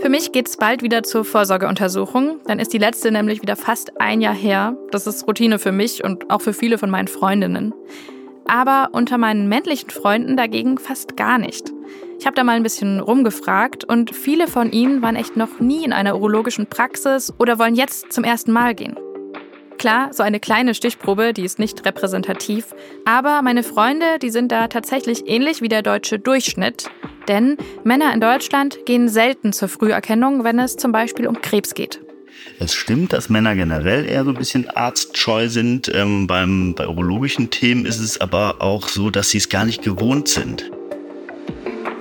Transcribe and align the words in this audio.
Für 0.00 0.10
mich 0.10 0.30
geht's 0.30 0.56
bald 0.56 0.82
wieder 0.82 1.02
zur 1.02 1.24
Vorsorgeuntersuchung. 1.24 2.40
Dann 2.46 2.60
ist 2.60 2.72
die 2.72 2.78
letzte 2.78 3.10
nämlich 3.10 3.42
wieder 3.42 3.56
fast 3.56 4.00
ein 4.00 4.20
Jahr 4.20 4.34
her. 4.34 4.76
Das 4.92 5.08
ist 5.08 5.26
Routine 5.26 5.58
für 5.58 5.72
mich 5.72 6.04
und 6.04 6.30
auch 6.30 6.40
für 6.40 6.52
viele 6.52 6.78
von 6.78 6.88
meinen 6.88 7.08
Freundinnen. 7.08 7.74
Aber 8.46 8.90
unter 8.92 9.18
meinen 9.18 9.48
männlichen 9.48 9.90
Freunden 9.90 10.36
dagegen 10.36 10.78
fast 10.78 11.16
gar 11.16 11.38
nicht. 11.38 11.72
Ich 12.20 12.26
habe 12.26 12.36
da 12.36 12.44
mal 12.44 12.56
ein 12.56 12.62
bisschen 12.62 13.00
rumgefragt 13.00 13.84
und 13.84 14.14
viele 14.14 14.46
von 14.46 14.70
ihnen 14.70 15.02
waren 15.02 15.16
echt 15.16 15.36
noch 15.36 15.58
nie 15.58 15.84
in 15.84 15.92
einer 15.92 16.14
urologischen 16.14 16.66
Praxis 16.66 17.32
oder 17.38 17.58
wollen 17.58 17.74
jetzt 17.74 18.12
zum 18.12 18.22
ersten 18.22 18.52
Mal 18.52 18.74
gehen. 18.74 18.96
Klar, 19.78 20.12
so 20.12 20.24
eine 20.24 20.40
kleine 20.40 20.74
Stichprobe, 20.74 21.32
die 21.32 21.44
ist 21.44 21.60
nicht 21.60 21.86
repräsentativ, 21.86 22.74
aber 23.04 23.42
meine 23.42 23.62
Freunde, 23.62 24.18
die 24.20 24.30
sind 24.30 24.50
da 24.50 24.66
tatsächlich 24.66 25.28
ähnlich 25.28 25.62
wie 25.62 25.68
der 25.68 25.82
deutsche 25.82 26.18
Durchschnitt. 26.18 26.90
Denn 27.28 27.56
Männer 27.84 28.12
in 28.12 28.20
Deutschland 28.20 28.84
gehen 28.86 29.08
selten 29.08 29.52
zur 29.52 29.68
Früherkennung, 29.68 30.42
wenn 30.42 30.58
es 30.58 30.76
zum 30.76 30.90
Beispiel 30.90 31.28
um 31.28 31.40
Krebs 31.40 31.74
geht. 31.74 32.00
Es 32.58 32.74
stimmt, 32.74 33.12
dass 33.12 33.28
Männer 33.28 33.54
generell 33.54 34.04
eher 34.04 34.24
so 34.24 34.30
ein 34.30 34.36
bisschen 34.36 34.68
arztscheu 34.68 35.48
sind. 35.48 35.90
Ähm, 35.94 36.26
beim, 36.26 36.74
bei 36.74 36.88
urologischen 36.88 37.50
Themen 37.50 37.86
ist 37.86 38.00
es 38.00 38.20
aber 38.20 38.60
auch 38.60 38.88
so, 38.88 39.10
dass 39.10 39.30
sie 39.30 39.38
es 39.38 39.48
gar 39.48 39.64
nicht 39.64 39.82
gewohnt 39.82 40.28
sind. 40.28 40.72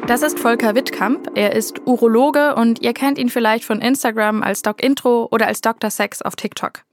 Das 0.07 0.23
ist 0.23 0.39
Volker 0.39 0.73
Wittkamp. 0.73 1.31
Er 1.35 1.53
ist 1.53 1.85
Urologe 1.85 2.55
und 2.55 2.81
ihr 2.81 2.93
kennt 2.93 3.19
ihn 3.19 3.29
vielleicht 3.29 3.65
von 3.65 3.81
Instagram 3.81 4.41
als 4.41 4.63
Doc 4.63 4.81
Intro 4.81 5.27
oder 5.29 5.47
als 5.47 5.61
Dr. 5.61 5.91
Sex 5.91 6.21
auf 6.21 6.35
TikTok. 6.35 6.86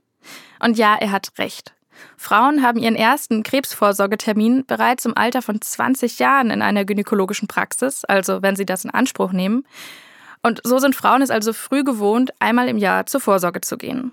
Und 0.64 0.78
ja, 0.78 0.96
er 0.98 1.12
hat 1.12 1.32
recht. 1.36 1.74
Frauen 2.16 2.62
haben 2.62 2.78
ihren 2.78 2.96
ersten 2.96 3.42
Krebsvorsorgetermin 3.42 4.64
bereits 4.66 5.04
im 5.04 5.14
Alter 5.14 5.42
von 5.42 5.60
20 5.60 6.18
Jahren 6.18 6.50
in 6.50 6.62
einer 6.62 6.86
gynäkologischen 6.86 7.48
Praxis, 7.48 8.06
also 8.06 8.40
wenn 8.40 8.56
sie 8.56 8.64
das 8.64 8.82
in 8.82 8.90
Anspruch 8.90 9.32
nehmen. 9.32 9.66
Und 10.42 10.62
so 10.64 10.78
sind 10.78 10.94
Frauen 10.94 11.20
es 11.20 11.30
also 11.30 11.52
früh 11.52 11.84
gewohnt, 11.84 12.32
einmal 12.38 12.68
im 12.68 12.78
Jahr 12.78 13.04
zur 13.04 13.20
Vorsorge 13.20 13.60
zu 13.60 13.76
gehen. 13.76 14.12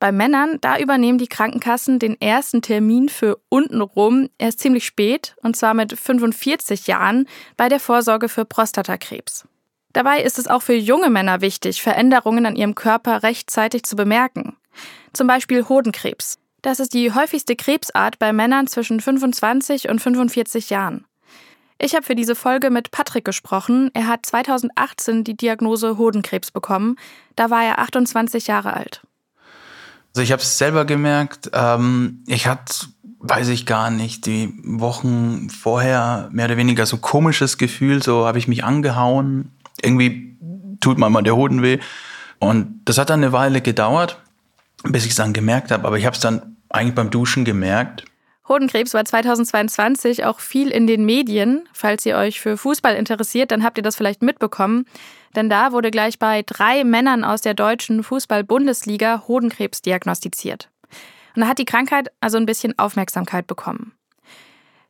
Bei 0.00 0.10
Männern, 0.10 0.58
da 0.60 0.76
übernehmen 0.76 1.18
die 1.18 1.28
Krankenkassen 1.28 2.00
den 2.00 2.20
ersten 2.20 2.60
Termin 2.60 3.08
für 3.08 3.38
untenrum 3.48 4.30
erst 4.38 4.58
ziemlich 4.58 4.84
spät, 4.84 5.36
und 5.42 5.56
zwar 5.56 5.72
mit 5.72 5.96
45 5.96 6.88
Jahren 6.88 7.28
bei 7.56 7.68
der 7.68 7.78
Vorsorge 7.78 8.28
für 8.28 8.44
Prostatakrebs. 8.44 9.46
Dabei 9.92 10.20
ist 10.20 10.40
es 10.40 10.48
auch 10.48 10.62
für 10.62 10.74
junge 10.74 11.10
Männer 11.10 11.40
wichtig, 11.40 11.80
Veränderungen 11.80 12.44
an 12.44 12.56
ihrem 12.56 12.74
Körper 12.74 13.22
rechtzeitig 13.22 13.84
zu 13.84 13.94
bemerken. 13.94 14.56
Zum 15.14 15.28
Beispiel 15.28 15.68
Hodenkrebs. 15.68 16.38
Das 16.60 16.80
ist 16.80 16.92
die 16.92 17.12
häufigste 17.12 17.56
Krebsart 17.56 18.18
bei 18.18 18.32
Männern 18.32 18.66
zwischen 18.66 19.00
25 19.00 19.88
und 19.88 20.00
45 20.00 20.70
Jahren. 20.70 21.04
Ich 21.78 21.94
habe 21.94 22.04
für 22.04 22.14
diese 22.14 22.34
Folge 22.34 22.70
mit 22.70 22.90
Patrick 22.90 23.24
gesprochen. 23.24 23.90
Er 23.94 24.08
hat 24.08 24.26
2018 24.26 25.22
die 25.22 25.36
Diagnose 25.36 25.98
Hodenkrebs 25.98 26.50
bekommen. 26.50 26.96
Da 27.36 27.50
war 27.50 27.62
er 27.62 27.78
28 27.78 28.46
Jahre 28.48 28.74
alt. 28.74 29.02
Also 30.14 30.22
ich 30.22 30.32
habe 30.32 30.42
es 30.42 30.58
selber 30.58 30.84
gemerkt. 30.84 31.50
Ähm, 31.52 32.24
ich 32.26 32.46
hatte, 32.46 32.86
weiß 33.18 33.48
ich 33.48 33.66
gar 33.66 33.90
nicht, 33.90 34.26
die 34.26 34.52
Wochen 34.64 35.48
vorher 35.50 36.28
mehr 36.32 36.46
oder 36.46 36.56
weniger 36.56 36.86
so 36.86 36.96
komisches 36.98 37.58
Gefühl. 37.58 38.02
So 38.02 38.26
habe 38.26 38.38
ich 38.38 38.48
mich 38.48 38.64
angehauen. 38.64 39.52
Irgendwie 39.80 40.38
tut 40.80 40.98
mir 40.98 41.10
mal 41.10 41.22
der 41.22 41.36
Hoden 41.36 41.62
weh. 41.62 41.78
Und 42.40 42.80
das 42.84 42.98
hat 42.98 43.10
dann 43.10 43.22
eine 43.22 43.32
Weile 43.32 43.60
gedauert 43.60 44.23
bis 44.84 45.04
ich 45.04 45.10
es 45.10 45.16
dann 45.16 45.32
gemerkt 45.32 45.70
habe. 45.70 45.86
Aber 45.86 45.98
ich 45.98 46.06
habe 46.06 46.14
es 46.14 46.20
dann 46.20 46.56
eigentlich 46.68 46.94
beim 46.94 47.10
Duschen 47.10 47.44
gemerkt. 47.44 48.04
Hodenkrebs 48.46 48.92
war 48.92 49.04
2022 49.04 50.24
auch 50.24 50.38
viel 50.38 50.70
in 50.70 50.86
den 50.86 51.06
Medien. 51.06 51.66
Falls 51.72 52.04
ihr 52.04 52.16
euch 52.16 52.40
für 52.40 52.58
Fußball 52.58 52.94
interessiert, 52.94 53.50
dann 53.50 53.64
habt 53.64 53.78
ihr 53.78 53.82
das 53.82 53.96
vielleicht 53.96 54.22
mitbekommen. 54.22 54.84
Denn 55.34 55.48
da 55.48 55.72
wurde 55.72 55.90
gleich 55.90 56.18
bei 56.18 56.42
drei 56.42 56.84
Männern 56.84 57.24
aus 57.24 57.40
der 57.40 57.54
deutschen 57.54 58.02
Fußball-Bundesliga 58.02 59.24
Hodenkrebs 59.26 59.80
diagnostiziert. 59.80 60.68
Und 61.34 61.42
da 61.42 61.48
hat 61.48 61.58
die 61.58 61.64
Krankheit 61.64 62.10
also 62.20 62.36
ein 62.36 62.46
bisschen 62.46 62.78
Aufmerksamkeit 62.78 63.46
bekommen. 63.46 63.92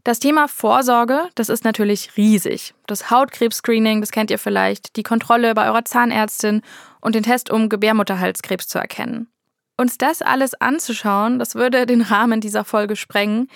Das 0.02 0.18
Thema 0.18 0.48
Vorsorge, 0.48 1.30
das 1.34 1.48
ist 1.48 1.64
natürlich 1.64 2.16
riesig. 2.18 2.74
Das 2.86 3.10
Hautkrebs-Screening, 3.10 4.02
das 4.02 4.10
kennt 4.10 4.30
ihr 4.30 4.38
vielleicht, 4.38 4.96
die 4.96 5.02
Kontrolle 5.02 5.54
bei 5.54 5.66
eurer 5.66 5.86
Zahnärztin 5.86 6.60
und 7.00 7.14
den 7.14 7.22
Test, 7.22 7.50
um 7.50 7.70
Gebärmutterhalskrebs 7.70 8.68
zu 8.68 8.78
erkennen. 8.78 9.28
Uns 9.76 9.98
das 9.98 10.22
alles 10.22 10.54
anzuschauen, 10.54 11.40
das 11.40 11.56
würde 11.56 11.86
den 11.86 12.02
Rahmen 12.02 12.40
dieser 12.40 12.64
Folge 12.64 12.94
sprengen. 12.94 13.48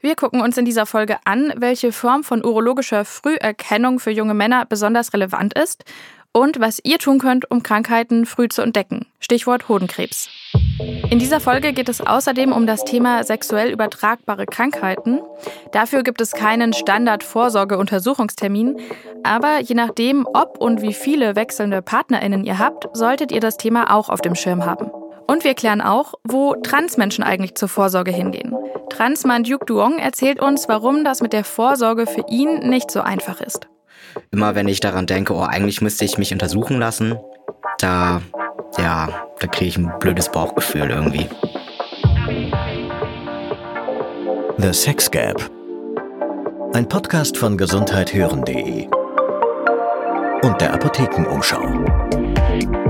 Wir 0.00 0.16
gucken 0.16 0.40
uns 0.40 0.56
in 0.56 0.64
dieser 0.64 0.86
Folge 0.86 1.18
an, 1.24 1.52
welche 1.56 1.92
Form 1.92 2.24
von 2.24 2.44
urologischer 2.44 3.04
Früherkennung 3.04 3.98
für 3.98 4.10
junge 4.10 4.32
Männer 4.32 4.64
besonders 4.64 5.12
relevant 5.12 5.58
ist 5.58 5.84
und 6.32 6.60
was 6.60 6.80
ihr 6.84 6.98
tun 6.98 7.18
könnt, 7.18 7.50
um 7.50 7.62
Krankheiten 7.62 8.24
früh 8.24 8.48
zu 8.48 8.62
entdecken. 8.62 9.06
Stichwort 9.18 9.68
Hodenkrebs. 9.68 10.28
In 11.10 11.18
dieser 11.18 11.40
Folge 11.40 11.72
geht 11.72 11.88
es 11.88 12.00
außerdem 12.00 12.52
um 12.52 12.66
das 12.66 12.84
Thema 12.84 13.24
sexuell 13.24 13.70
übertragbare 13.70 14.46
Krankheiten. 14.46 15.20
Dafür 15.72 16.02
gibt 16.02 16.20
es 16.20 16.32
keinen 16.32 16.72
Standard-Vorsorge-Untersuchungstermin, 16.72 18.78
aber 19.22 19.60
je 19.60 19.74
nachdem, 19.74 20.26
ob 20.32 20.58
und 20.58 20.80
wie 20.80 20.94
viele 20.94 21.34
wechselnde 21.34 21.82
PartnerInnen 21.82 22.44
ihr 22.44 22.58
habt, 22.58 22.88
solltet 22.96 23.32
ihr 23.32 23.40
das 23.40 23.56
Thema 23.56 23.92
auch 23.92 24.08
auf 24.08 24.20
dem 24.20 24.34
Schirm 24.34 24.64
haben. 24.64 24.90
Und 25.28 25.44
wir 25.44 25.54
klären 25.54 25.82
auch, 25.82 26.14
wo 26.24 26.54
Transmenschen 26.54 27.22
eigentlich 27.22 27.54
zur 27.54 27.68
Vorsorge 27.68 28.10
hingehen. 28.10 28.56
Transmann 28.88 29.44
Duke 29.44 29.66
Duong 29.66 29.98
erzählt 29.98 30.40
uns, 30.40 30.68
warum 30.68 31.04
das 31.04 31.20
mit 31.20 31.34
der 31.34 31.44
Vorsorge 31.44 32.06
für 32.06 32.24
ihn 32.28 32.70
nicht 32.70 32.90
so 32.90 33.02
einfach 33.02 33.42
ist. 33.42 33.68
Immer 34.30 34.54
wenn 34.54 34.68
ich 34.68 34.80
daran 34.80 35.06
denke, 35.06 35.34
oh, 35.34 35.42
eigentlich 35.42 35.82
müsste 35.82 36.06
ich 36.06 36.16
mich 36.16 36.32
untersuchen 36.32 36.78
lassen, 36.78 37.18
da, 37.78 38.22
ja, 38.78 39.08
da 39.38 39.46
kriege 39.46 39.66
ich 39.66 39.76
ein 39.76 39.92
blödes 40.00 40.32
Bauchgefühl 40.32 40.90
irgendwie. 40.90 41.28
The 44.56 44.72
Sex 44.72 45.10
Gap. 45.10 45.50
Ein 46.72 46.88
Podcast 46.88 47.36
von 47.36 47.58
gesundheithören.de 47.58 48.88
und 50.42 50.60
der 50.60 50.72
Apothekenumschau. 50.72 52.87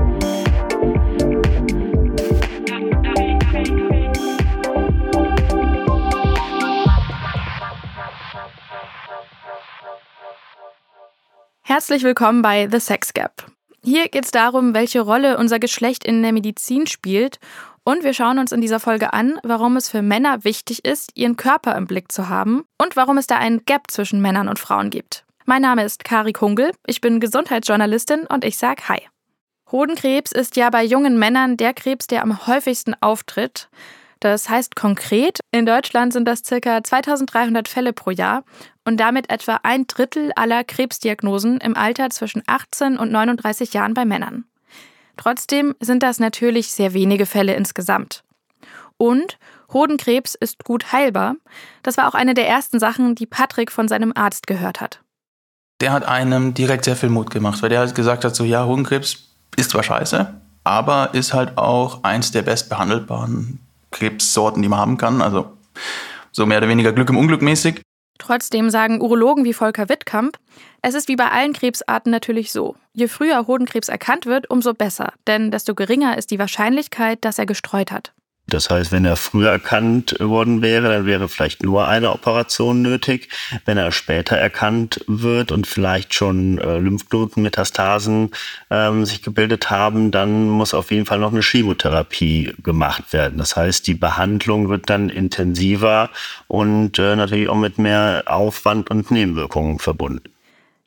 Herzlich 11.69 12.01
willkommen 12.01 12.41
bei 12.41 12.67
The 12.67 12.79
Sex 12.79 13.13
Gap. 13.13 13.45
Hier 13.83 14.07
geht 14.09 14.25
es 14.25 14.31
darum, 14.31 14.73
welche 14.73 15.01
Rolle 15.01 15.37
unser 15.37 15.59
Geschlecht 15.59 16.03
in 16.03 16.23
der 16.23 16.33
Medizin 16.33 16.87
spielt. 16.87 17.37
Und 17.83 18.03
wir 18.03 18.15
schauen 18.15 18.39
uns 18.39 18.51
in 18.51 18.59
dieser 18.59 18.79
Folge 18.79 19.13
an, 19.13 19.39
warum 19.43 19.77
es 19.77 19.87
für 19.87 20.01
Männer 20.01 20.43
wichtig 20.43 20.83
ist, 20.83 21.11
ihren 21.13 21.37
Körper 21.37 21.75
im 21.75 21.85
Blick 21.85 22.11
zu 22.11 22.27
haben 22.27 22.63
und 22.79 22.95
warum 22.95 23.19
es 23.19 23.27
da 23.27 23.37
einen 23.37 23.65
Gap 23.65 23.91
zwischen 23.91 24.19
Männern 24.19 24.49
und 24.49 24.57
Frauen 24.57 24.89
gibt. 24.89 25.25
Mein 25.45 25.61
Name 25.61 25.83
ist 25.83 26.03
Kari 26.03 26.33
Kungel, 26.33 26.71
ich 26.87 27.01
bin 27.01 27.19
Gesundheitsjournalistin 27.19 28.25
und 28.25 28.43
ich 28.45 28.57
sage 28.57 28.89
Hi. 28.89 29.01
Hodenkrebs 29.71 30.31
ist 30.31 30.55
ja 30.55 30.71
bei 30.71 30.83
jungen 30.83 31.19
Männern 31.19 31.55
der 31.55 31.75
Krebs, 31.75 32.07
der 32.07 32.23
am 32.23 32.47
häufigsten 32.47 32.95
auftritt. 32.99 33.69
Das 34.19 34.49
heißt 34.49 34.75
konkret, 34.75 35.39
in 35.51 35.67
Deutschland 35.67 36.13
sind 36.13 36.27
das 36.27 36.41
ca. 36.41 36.83
2300 36.83 37.67
Fälle 37.67 37.93
pro 37.93 38.09
Jahr 38.09 38.43
und 38.89 38.97
damit 38.97 39.29
etwa 39.29 39.59
ein 39.61 39.85
Drittel 39.85 40.31
aller 40.35 40.63
Krebsdiagnosen 40.63 41.59
im 41.59 41.77
Alter 41.77 42.09
zwischen 42.09 42.41
18 42.47 42.97
und 42.97 43.11
39 43.11 43.71
Jahren 43.71 43.93
bei 43.93 44.03
Männern. 44.03 44.45
Trotzdem 45.15 45.75
sind 45.79 46.01
das 46.01 46.19
natürlich 46.19 46.71
sehr 46.71 46.93
wenige 46.95 47.27
Fälle 47.27 47.53
insgesamt. 47.53 48.23
Und 48.97 49.37
Hodenkrebs 49.71 50.33
ist 50.33 50.63
gut 50.63 50.91
heilbar. 50.91 51.35
Das 51.83 51.97
war 51.97 52.07
auch 52.07 52.15
eine 52.15 52.33
der 52.33 52.47
ersten 52.47 52.79
Sachen, 52.79 53.13
die 53.13 53.27
Patrick 53.27 53.71
von 53.71 53.87
seinem 53.87 54.11
Arzt 54.15 54.47
gehört 54.47 54.81
hat. 54.81 55.01
Der 55.81 55.91
hat 55.91 56.05
einem 56.05 56.55
direkt 56.55 56.85
sehr 56.85 56.95
viel 56.95 57.09
Mut 57.09 57.29
gemacht, 57.29 57.61
weil 57.61 57.69
der 57.69 57.81
halt 57.81 57.93
gesagt 57.93 58.25
hat, 58.25 58.35
so 58.35 58.43
ja, 58.43 58.65
Hodenkrebs 58.65 59.29
ist 59.55 59.69
zwar 59.69 59.83
scheiße, 59.83 60.33
aber 60.63 61.13
ist 61.13 61.35
halt 61.35 61.59
auch 61.59 62.03
eins 62.03 62.31
der 62.31 62.41
bestbehandelbaren 62.41 63.59
Krebssorten, 63.91 64.63
die 64.63 64.67
man 64.67 64.79
haben 64.79 64.97
kann. 64.97 65.21
Also 65.21 65.55
so 66.31 66.47
mehr 66.47 66.57
oder 66.57 66.69
weniger 66.69 66.91
Glück 66.91 67.09
im 67.11 67.17
Unglück 67.17 67.43
mäßig. 67.43 67.83
Trotzdem 68.19 68.69
sagen 68.69 69.01
Urologen 69.01 69.45
wie 69.45 69.53
Volker 69.53 69.89
Wittkamp, 69.89 70.37
es 70.83 70.93
ist 70.93 71.07
wie 71.07 71.15
bei 71.15 71.31
allen 71.31 71.53
Krebsarten 71.53 72.11
natürlich 72.11 72.51
so. 72.51 72.75
Je 72.93 73.07
früher 73.07 73.47
Hodenkrebs 73.47 73.89
erkannt 73.89 74.27
wird, 74.27 74.49
umso 74.49 74.73
besser, 74.73 75.13
denn 75.25 75.49
desto 75.49 75.73
geringer 75.73 76.17
ist 76.17 76.29
die 76.29 76.37
Wahrscheinlichkeit, 76.37 77.25
dass 77.25 77.39
er 77.39 77.47
gestreut 77.47 77.91
hat. 77.91 78.13
Das 78.53 78.69
heißt, 78.69 78.91
wenn 78.91 79.05
er 79.05 79.15
früher 79.15 79.49
erkannt 79.49 80.15
worden 80.19 80.61
wäre, 80.61 80.89
dann 80.89 81.05
wäre 81.05 81.29
vielleicht 81.29 81.63
nur 81.63 81.87
eine 81.87 82.11
Operation 82.11 82.81
nötig. 82.81 83.29
Wenn 83.65 83.77
er 83.77 83.91
später 83.91 84.35
erkannt 84.35 85.03
wird 85.07 85.51
und 85.51 85.67
vielleicht 85.67 86.13
schon 86.13 86.57
äh, 86.57 86.77
Lymphknotenmetastasen 86.77 88.31
ähm, 88.69 89.05
sich 89.05 89.21
gebildet 89.21 89.69
haben, 89.69 90.11
dann 90.11 90.49
muss 90.49 90.73
auf 90.73 90.91
jeden 90.91 91.05
Fall 91.05 91.19
noch 91.19 91.31
eine 91.31 91.41
Chemotherapie 91.41 92.53
gemacht 92.63 93.13
werden. 93.13 93.37
Das 93.37 93.55
heißt, 93.55 93.87
die 93.87 93.93
Behandlung 93.93 94.69
wird 94.69 94.89
dann 94.89 95.09
intensiver 95.09 96.09
und 96.47 96.99
äh, 96.99 97.15
natürlich 97.15 97.49
auch 97.49 97.55
mit 97.55 97.77
mehr 97.77 98.23
Aufwand 98.25 98.89
und 98.89 99.11
Nebenwirkungen 99.11 99.79
verbunden. 99.79 100.29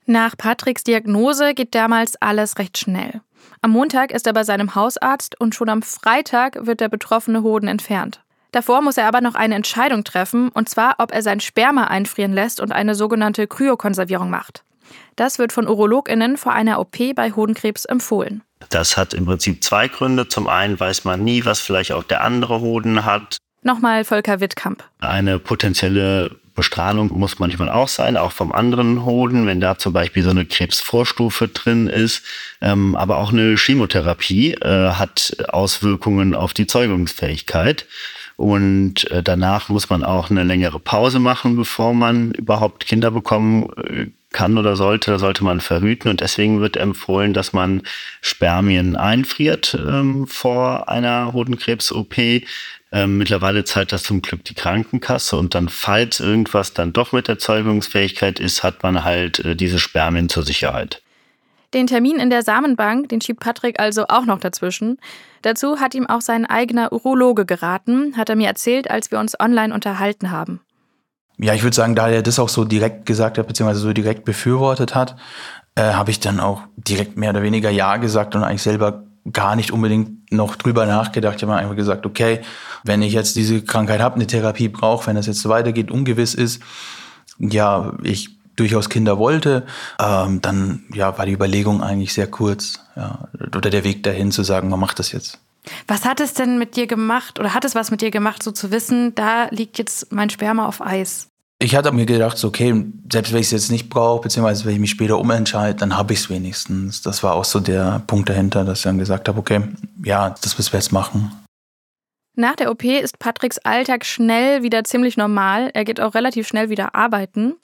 Nach 0.07 0.37
Patricks 0.37 0.83
Diagnose 0.83 1.55
geht 1.55 1.75
damals 1.75 2.21
alles 2.21 2.59
recht 2.59 2.77
schnell. 2.77 3.21
Am 3.61 3.71
Montag 3.71 4.11
ist 4.11 4.27
er 4.27 4.33
bei 4.33 4.43
seinem 4.43 4.75
Hausarzt 4.75 5.39
und 5.41 5.55
schon 5.55 5.69
am 5.69 5.83
Freitag 5.83 6.67
wird 6.67 6.81
der 6.81 6.89
betroffene 6.89 7.43
Hoden 7.43 7.69
entfernt. 7.69 8.21
Davor 8.51 8.83
muss 8.83 8.99
er 8.99 9.07
aber 9.07 9.21
noch 9.21 9.35
eine 9.35 9.55
Entscheidung 9.55 10.05
treffen, 10.05 10.49
und 10.49 10.69
zwar, 10.69 10.97
ob 10.99 11.13
er 11.13 11.23
sein 11.23 11.41
Sperma 11.41 11.85
einfrieren 11.85 12.33
lässt 12.33 12.61
und 12.61 12.73
eine 12.73 12.95
sogenannte 12.95 13.47
Kryokonservierung 13.47 14.29
macht. 14.29 14.65
Das 15.17 15.39
wird 15.39 15.53
von 15.53 15.69
UrologInnen 15.69 16.37
vor 16.37 16.53
einer 16.53 16.81
OP 16.81 17.15
bei 17.15 17.33
Hodenkrebs 17.33 17.85
empfohlen. 17.85 18.43
Das 18.69 18.97
hat 18.97 19.15
im 19.15 19.25
Prinzip 19.25 19.65
zwei 19.65 19.89
Gründe. 19.89 20.29
Zum 20.29 20.49
einen 20.49 20.79
weiß 20.79 21.05
man 21.05 21.25
nie, 21.25 21.45
was 21.45 21.61
vielleicht 21.61 21.93
auch 21.93 22.03
der 22.03 22.23
andere 22.23 22.61
Hoden 22.61 23.05
hat. 23.05 23.39
Nochmal 23.63 24.05
Volker 24.05 24.41
Wittkamp. 24.41 24.85
Eine 25.01 25.39
potenzielle 25.39 26.37
Bestrahlung 26.55 27.11
muss 27.19 27.39
manchmal 27.39 27.71
auch 27.71 27.89
sein, 27.89 28.17
auch 28.17 28.33
vom 28.33 28.53
anderen 28.53 29.05
Hoden, 29.05 29.47
wenn 29.47 29.61
da 29.61 29.79
zum 29.79 29.93
Beispiel 29.93 30.23
so 30.23 30.31
eine 30.31 30.45
Krebsvorstufe 30.45 31.49
drin 31.49 31.87
ist. 31.87 32.23
Ähm, 32.61 32.95
aber 32.95 33.19
auch 33.19 33.33
eine 33.33 33.57
Chemotherapie 33.57 34.55
äh, 34.55 34.91
hat 34.93 35.37
Auswirkungen 35.49 36.35
auf 36.35 36.53
die 36.53 36.67
Zeugungsfähigkeit. 36.67 37.87
Und 38.37 39.11
äh, 39.11 39.23
danach 39.23 39.69
muss 39.69 39.89
man 39.89 40.05
auch 40.05 40.31
eine 40.31 40.43
längere 40.43 40.81
Pause 40.81 41.19
machen, 41.19 41.57
bevor 41.57 41.95
man 41.95 42.33
überhaupt 42.33 42.87
Kinder 42.87 43.11
bekommen 43.11 43.69
äh, 43.77 44.07
kann 44.33 44.59
oder 44.59 44.77
sollte. 44.77 45.13
Da 45.13 45.19
sollte 45.19 45.45
man 45.45 45.61
verhüten. 45.61 46.11
Und 46.11 46.21
deswegen 46.21 46.61
wird 46.61 46.77
empfohlen, 46.77 47.35
dass 47.35 47.53
man 47.53 47.83
Spermien 48.21 48.97
einfriert 48.97 49.79
ähm, 49.79 50.27
vor 50.27 50.89
einer 50.89 51.33
Hodenkrebs-OP. 51.33 52.43
Ähm, 52.95 53.17
mittlerweile 53.17 53.65
zahlt 53.65 53.91
das 53.91 54.03
zum 54.03 54.21
Glück 54.21 54.45
die 54.45 54.55
Krankenkasse 54.55 55.37
und 55.37 55.55
dann, 55.55 55.71
falls 55.71 56.21
irgendwas 56.21 56.75
dann 56.75 56.93
doch 56.93 57.13
mit 57.13 57.27
der 57.27 57.39
Zeugungsfähigkeit 57.39 58.39
ist, 58.39 58.63
hat 58.63 58.83
man 58.83 59.03
halt 59.03 59.39
äh, 59.41 59.57
diese 59.57 59.79
Spermien 59.79 60.29
zur 60.29 60.43
Sicherheit. 60.43 61.03
Den 61.73 61.87
Termin 61.87 62.17
in 62.19 62.29
der 62.29 62.43
Samenbank, 62.43 63.09
den 63.09 63.23
schiebt 63.23 63.41
Patrick 63.41 63.81
also 63.81 64.05
auch 64.09 64.27
noch 64.27 64.41
dazwischen. 64.41 64.99
Dazu 65.41 65.81
hat 65.81 65.95
ihm 65.95 66.07
auch 66.07 66.21
sein 66.21 66.45
eigener 66.45 66.93
Urologe 66.93 67.47
geraten, 67.47 68.15
hat 68.19 68.29
er 68.29 68.37
mir 68.37 68.49
erzählt, 68.49 68.91
als 68.91 69.11
wir 69.11 69.19
uns 69.19 69.41
online 69.41 69.73
unterhalten 69.73 70.31
haben. 70.31 70.61
Ja, 71.39 71.55
ich 71.55 71.63
würde 71.63 71.75
sagen, 71.75 71.95
da 71.95 72.11
er 72.11 72.23
das 72.23 72.39
auch 72.39 72.51
so 72.51 72.65
direkt 72.65 73.07
gesagt 73.07 73.39
hat, 73.39 73.49
beziehungsweise 73.49 73.81
so 73.81 73.95
direkt 73.95 74.27
befürwortet 74.27 74.95
hat, 74.95 75.17
äh, 75.75 75.95
habe 75.95 76.11
ich 76.11 76.21
dann 76.21 76.41
auch 76.41 76.63
direkt 76.77 77.17
mehr 77.17 77.31
oder 77.31 77.43
weniger 77.43 77.71
Ja 77.71 77.97
gesagt 77.97 78.37
und 78.37 78.45
eigentlich 78.45 78.63
selber 78.63 79.05
gar 79.31 79.57
nicht 79.57 79.71
unbedingt 79.71 80.33
noch 80.33 80.57
drüber 80.57 80.87
nachgedacht. 80.87 81.37
Ich 81.37 81.43
habe 81.43 81.55
einfach 81.55 81.77
gesagt, 81.77 82.07
okay, 82.07 82.41
wenn 82.85 83.03
ich 83.03 83.13
jetzt 83.13 83.37
diese 83.37 83.63
Krankheit 83.63 84.01
habe, 84.01 84.17
eine 84.17 84.27
Therapie 84.27 84.69
brauche, 84.69 85.07
wenn 85.07 85.17
das 85.17 85.27
jetzt 85.27 85.41
so 85.41 85.49
weitergeht, 85.49 85.91
ungewiss 85.91 86.35
ist, 86.35 86.63
ja, 87.39 87.93
ich 88.03 88.31
durchaus 88.57 88.89
Kinder 88.89 89.19
wollte, 89.19 89.65
ähm, 89.99 90.41
dann 90.43 90.85
ja, 90.93 91.17
war 91.17 91.27
die 91.27 91.33
Überlegung 91.33 91.83
eigentlich 91.83 92.13
sehr 92.13 92.27
kurz. 92.27 92.81
Ja, 92.97 93.29
oder 93.57 93.71
der 93.71 93.85
Weg 93.85 94.03
dahin 94.03 94.31
zu 94.31 94.43
sagen, 94.43 94.69
man 94.69 94.81
macht 94.81 94.99
das 94.99 95.13
jetzt. 95.13 95.39
Was 95.87 96.05
hat 96.05 96.21
es 96.21 96.35
denn 96.35 96.59
mit 96.59 96.77
dir 96.77 96.87
gemacht 96.87 97.39
oder 97.39 97.55
hat 97.55 97.65
es 97.65 97.75
was 97.75 97.91
mit 97.91 98.03
dir 98.03 98.11
gemacht, 98.11 98.43
so 98.43 98.51
zu 98.51 98.71
wissen, 98.71 99.15
da 99.15 99.47
liegt 99.51 99.79
jetzt 99.79 100.13
mein 100.13 100.29
Sperma 100.29 100.67
auf 100.67 100.81
Eis? 100.81 101.32
Ich 101.63 101.77
hatte 101.77 101.93
mir 101.93 102.07
gedacht, 102.07 102.43
okay, 102.43 102.85
selbst 103.13 103.33
wenn 103.33 103.39
ich 103.39 103.47
es 103.47 103.53
jetzt 103.53 103.71
nicht 103.71 103.89
brauche, 103.89 104.23
beziehungsweise 104.23 104.65
wenn 104.65 104.73
ich 104.73 104.81
mich 104.81 104.91
später 104.91 105.17
umentscheide, 105.17 105.79
dann 105.79 105.97
habe 105.97 106.13
ich 106.13 106.19
es 106.19 106.29
wenigstens. 106.29 107.03
Das 107.03 107.23
war 107.23 107.35
auch 107.37 107.45
so 107.45 107.61
der 107.61 108.03
Punkt 108.09 108.29
dahinter, 108.29 108.65
dass 108.65 108.79
ich 108.79 108.83
dann 108.83 108.99
gesagt 108.99 109.29
habe, 109.29 109.39
okay, 109.39 109.61
ja, 110.05 110.35
das 110.43 110.59
müssen 110.59 110.73
wir 110.73 110.81
jetzt 110.81 110.91
machen. 110.91 111.31
Nach 112.35 112.57
der 112.57 112.69
OP 112.69 112.83
ist 112.83 113.21
Patricks 113.21 113.59
Alltag 113.59 114.05
schnell 114.05 114.65
wieder 114.65 114.83
ziemlich 114.83 115.17
normal. 115.17 115.71
Er 115.73 115.85
geht 115.85 116.01
auch 116.01 116.15
relativ 116.17 116.49
schnell 116.49 116.69
wieder 116.69 116.97
arbeiten. 116.97 117.55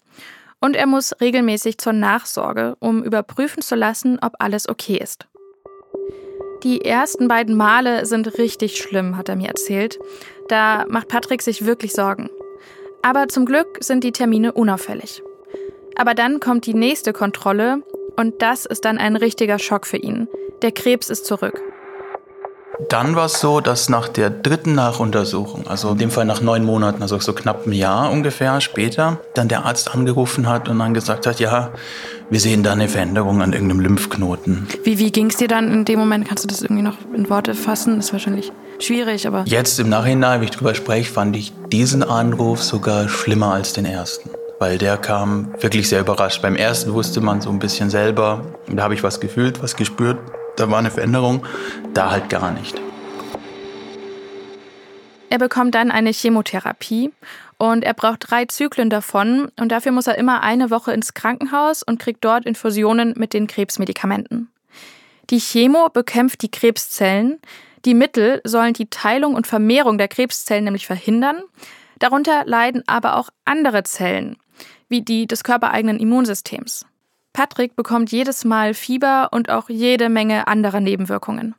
Und 0.60 0.76
er 0.76 0.86
muss 0.86 1.12
regelmäßig 1.20 1.78
zur 1.78 1.92
Nachsorge, 1.92 2.76
um 2.78 3.02
überprüfen 3.02 3.62
zu 3.64 3.74
lassen, 3.74 4.20
ob 4.22 4.34
alles 4.38 4.68
okay 4.68 4.98
ist. 4.98 5.26
Die 6.62 6.84
ersten 6.84 7.26
beiden 7.26 7.56
Male 7.56 8.06
sind 8.06 8.38
richtig 8.38 8.76
schlimm, 8.76 9.16
hat 9.16 9.28
er 9.28 9.34
mir 9.34 9.48
erzählt. 9.48 9.98
Da 10.46 10.84
macht 10.88 11.08
Patrick 11.08 11.42
sich 11.42 11.66
wirklich 11.66 11.94
Sorgen. 11.94 12.30
Aber 13.02 13.28
zum 13.28 13.46
Glück 13.46 13.78
sind 13.80 14.04
die 14.04 14.12
Termine 14.12 14.52
unauffällig. 14.52 15.22
Aber 15.96 16.14
dann 16.14 16.40
kommt 16.40 16.66
die 16.66 16.74
nächste 16.74 17.12
Kontrolle 17.12 17.82
und 18.16 18.42
das 18.42 18.66
ist 18.66 18.84
dann 18.84 18.98
ein 18.98 19.16
richtiger 19.16 19.58
Schock 19.58 19.86
für 19.86 19.96
ihn. 19.96 20.28
Der 20.62 20.72
Krebs 20.72 21.08
ist 21.08 21.26
zurück. 21.26 21.60
Dann 22.88 23.16
war 23.16 23.26
es 23.26 23.40
so, 23.40 23.60
dass 23.60 23.88
nach 23.88 24.08
der 24.08 24.30
dritten 24.30 24.74
Nachuntersuchung, 24.74 25.66
also 25.66 25.90
in 25.90 25.98
dem 25.98 26.10
Fall 26.12 26.24
nach 26.24 26.40
neun 26.40 26.64
Monaten, 26.64 27.02
also 27.02 27.18
so 27.18 27.32
knapp 27.32 27.66
ein 27.66 27.72
Jahr 27.72 28.10
ungefähr 28.10 28.60
später, 28.60 29.18
dann 29.34 29.48
der 29.48 29.64
Arzt 29.64 29.92
angerufen 29.92 30.48
hat 30.48 30.68
und 30.68 30.78
dann 30.78 30.94
gesagt 30.94 31.26
hat, 31.26 31.40
ja, 31.40 31.72
wir 32.30 32.38
sehen 32.38 32.62
da 32.62 32.72
eine 32.72 32.88
Veränderung 32.88 33.42
an 33.42 33.52
irgendeinem 33.52 33.80
Lymphknoten. 33.80 34.68
Wie, 34.84 34.98
wie 34.98 35.10
ging 35.10 35.28
es 35.28 35.36
dir 35.36 35.48
dann 35.48 35.72
in 35.72 35.84
dem 35.84 35.98
Moment? 35.98 36.28
Kannst 36.28 36.44
du 36.44 36.48
das 36.48 36.62
irgendwie 36.62 36.82
noch 36.82 36.96
in 37.12 37.28
Worte 37.28 37.54
fassen? 37.54 37.96
Das 37.96 38.06
ist 38.06 38.12
wahrscheinlich 38.12 38.52
schwierig, 38.82 39.26
aber. 39.26 39.44
Jetzt 39.46 39.78
im 39.80 39.88
Nachhinein, 39.88 40.40
wenn 40.40 40.48
ich 40.48 40.54
drüber 40.54 40.74
spreche, 40.74 41.12
fand 41.12 41.36
ich 41.36 41.52
diesen 41.72 42.02
Anruf 42.02 42.62
sogar 42.62 43.08
schlimmer 43.08 43.52
als 43.52 43.72
den 43.72 43.84
ersten. 43.84 44.30
Weil 44.58 44.78
der 44.78 44.96
kam 44.96 45.54
wirklich 45.60 45.88
sehr 45.88 46.00
überrascht. 46.00 46.42
Beim 46.42 46.56
ersten 46.56 46.92
wusste 46.92 47.20
man 47.20 47.40
so 47.40 47.50
ein 47.50 47.58
bisschen 47.58 47.90
selber, 47.90 48.44
da 48.68 48.82
habe 48.82 48.94
ich 48.94 49.02
was 49.02 49.20
gefühlt, 49.20 49.62
was 49.62 49.76
gespürt 49.76 50.18
da 50.58 50.70
war 50.70 50.78
eine 50.78 50.90
Veränderung, 50.90 51.46
da 51.94 52.10
halt 52.10 52.28
gar 52.28 52.50
nicht. 52.50 52.80
Er 55.30 55.38
bekommt 55.38 55.74
dann 55.74 55.90
eine 55.90 56.10
Chemotherapie 56.10 57.12
und 57.58 57.84
er 57.84 57.94
braucht 57.94 58.30
drei 58.30 58.46
Zyklen 58.46 58.88
davon 58.88 59.50
und 59.60 59.70
dafür 59.70 59.92
muss 59.92 60.06
er 60.06 60.16
immer 60.16 60.42
eine 60.42 60.70
Woche 60.70 60.92
ins 60.92 61.14
Krankenhaus 61.14 61.82
und 61.82 61.98
kriegt 61.98 62.24
dort 62.24 62.46
Infusionen 62.46 63.14
mit 63.16 63.34
den 63.34 63.46
Krebsmedikamenten. 63.46 64.50
Die 65.30 65.38
Chemo 65.40 65.90
bekämpft 65.90 66.40
die 66.42 66.50
Krebszellen, 66.50 67.38
die 67.88 67.94
Mittel 67.94 68.42
sollen 68.44 68.74
die 68.74 68.90
Teilung 68.90 69.34
und 69.34 69.46
Vermehrung 69.46 69.96
der 69.96 70.08
Krebszellen 70.08 70.64
nämlich 70.64 70.86
verhindern. 70.86 71.40
Darunter 71.98 72.42
leiden 72.44 72.82
aber 72.86 73.16
auch 73.16 73.30
andere 73.46 73.82
Zellen, 73.82 74.36
wie 74.90 75.00
die 75.00 75.26
des 75.26 75.42
körpereigenen 75.42 75.98
Immunsystems. 75.98 76.84
Patrick 77.32 77.76
bekommt 77.76 78.12
jedes 78.12 78.44
Mal 78.44 78.74
Fieber 78.74 79.28
und 79.32 79.48
auch 79.48 79.70
jede 79.70 80.10
Menge 80.10 80.48
anderer 80.48 80.80
Nebenwirkungen. 80.80 81.54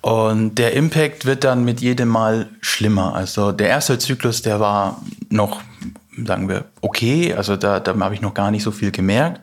Und 0.00 0.54
der 0.54 0.72
Impact 0.72 1.26
wird 1.26 1.44
dann 1.44 1.62
mit 1.62 1.82
jedem 1.82 2.08
Mal 2.08 2.48
schlimmer. 2.62 3.14
Also 3.14 3.52
der 3.52 3.68
erste 3.68 3.98
Zyklus, 3.98 4.40
der 4.40 4.60
war 4.60 5.02
noch, 5.28 5.60
sagen 6.24 6.48
wir, 6.48 6.64
okay. 6.80 7.34
Also 7.34 7.56
da, 7.56 7.80
da 7.80 7.94
habe 8.00 8.14
ich 8.14 8.22
noch 8.22 8.32
gar 8.32 8.50
nicht 8.50 8.62
so 8.62 8.70
viel 8.70 8.92
gemerkt. 8.92 9.42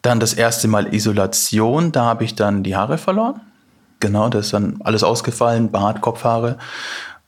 Dann 0.00 0.18
das 0.18 0.32
erste 0.32 0.66
Mal 0.66 0.94
Isolation, 0.94 1.92
da 1.92 2.04
habe 2.04 2.24
ich 2.24 2.36
dann 2.36 2.62
die 2.62 2.74
Haare 2.74 2.96
verloren. 2.96 3.42
Genau, 4.00 4.28
das 4.28 4.46
ist 4.46 4.52
dann 4.52 4.78
alles 4.84 5.02
ausgefallen, 5.02 5.70
Bart, 5.70 6.00
Kopfhaare. 6.00 6.58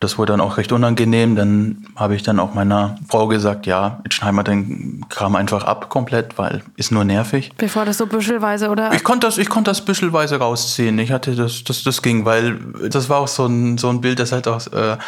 Das 0.00 0.16
wurde 0.16 0.32
dann 0.32 0.40
auch 0.40 0.58
recht 0.58 0.70
unangenehm. 0.70 1.34
Dann 1.34 1.84
habe 1.96 2.14
ich 2.14 2.22
dann 2.22 2.38
auch 2.38 2.54
meiner 2.54 2.96
Frau 3.08 3.26
gesagt, 3.26 3.66
ja, 3.66 4.00
jetzt 4.04 4.14
schneiden 4.14 4.36
wir 4.36 4.44
den 4.44 5.04
Kram 5.08 5.34
einfach 5.34 5.64
ab 5.64 5.88
komplett, 5.88 6.38
weil 6.38 6.62
ist 6.76 6.92
nur 6.92 7.04
nervig. 7.04 7.52
Bevor 7.56 7.84
das 7.84 7.98
so 7.98 8.06
büschelweise, 8.06 8.70
oder? 8.70 8.92
Ich 8.92 9.02
konnte 9.02 9.26
das, 9.26 9.38
ich 9.38 9.48
konnte 9.48 9.70
das 9.70 9.84
büschelweise 9.84 10.38
rausziehen. 10.38 10.98
Ich 11.00 11.10
hatte 11.10 11.34
das, 11.34 11.64
das, 11.64 11.82
das 11.82 12.02
ging, 12.02 12.24
weil 12.24 12.58
das 12.90 13.08
war 13.08 13.18
auch 13.18 13.28
so 13.28 13.46
ein, 13.46 13.76
so 13.76 13.88
ein 13.88 14.00
Bild, 14.00 14.20
das 14.20 14.30
halt 14.30 14.46
auch 14.46 14.64
äh, 14.68 14.98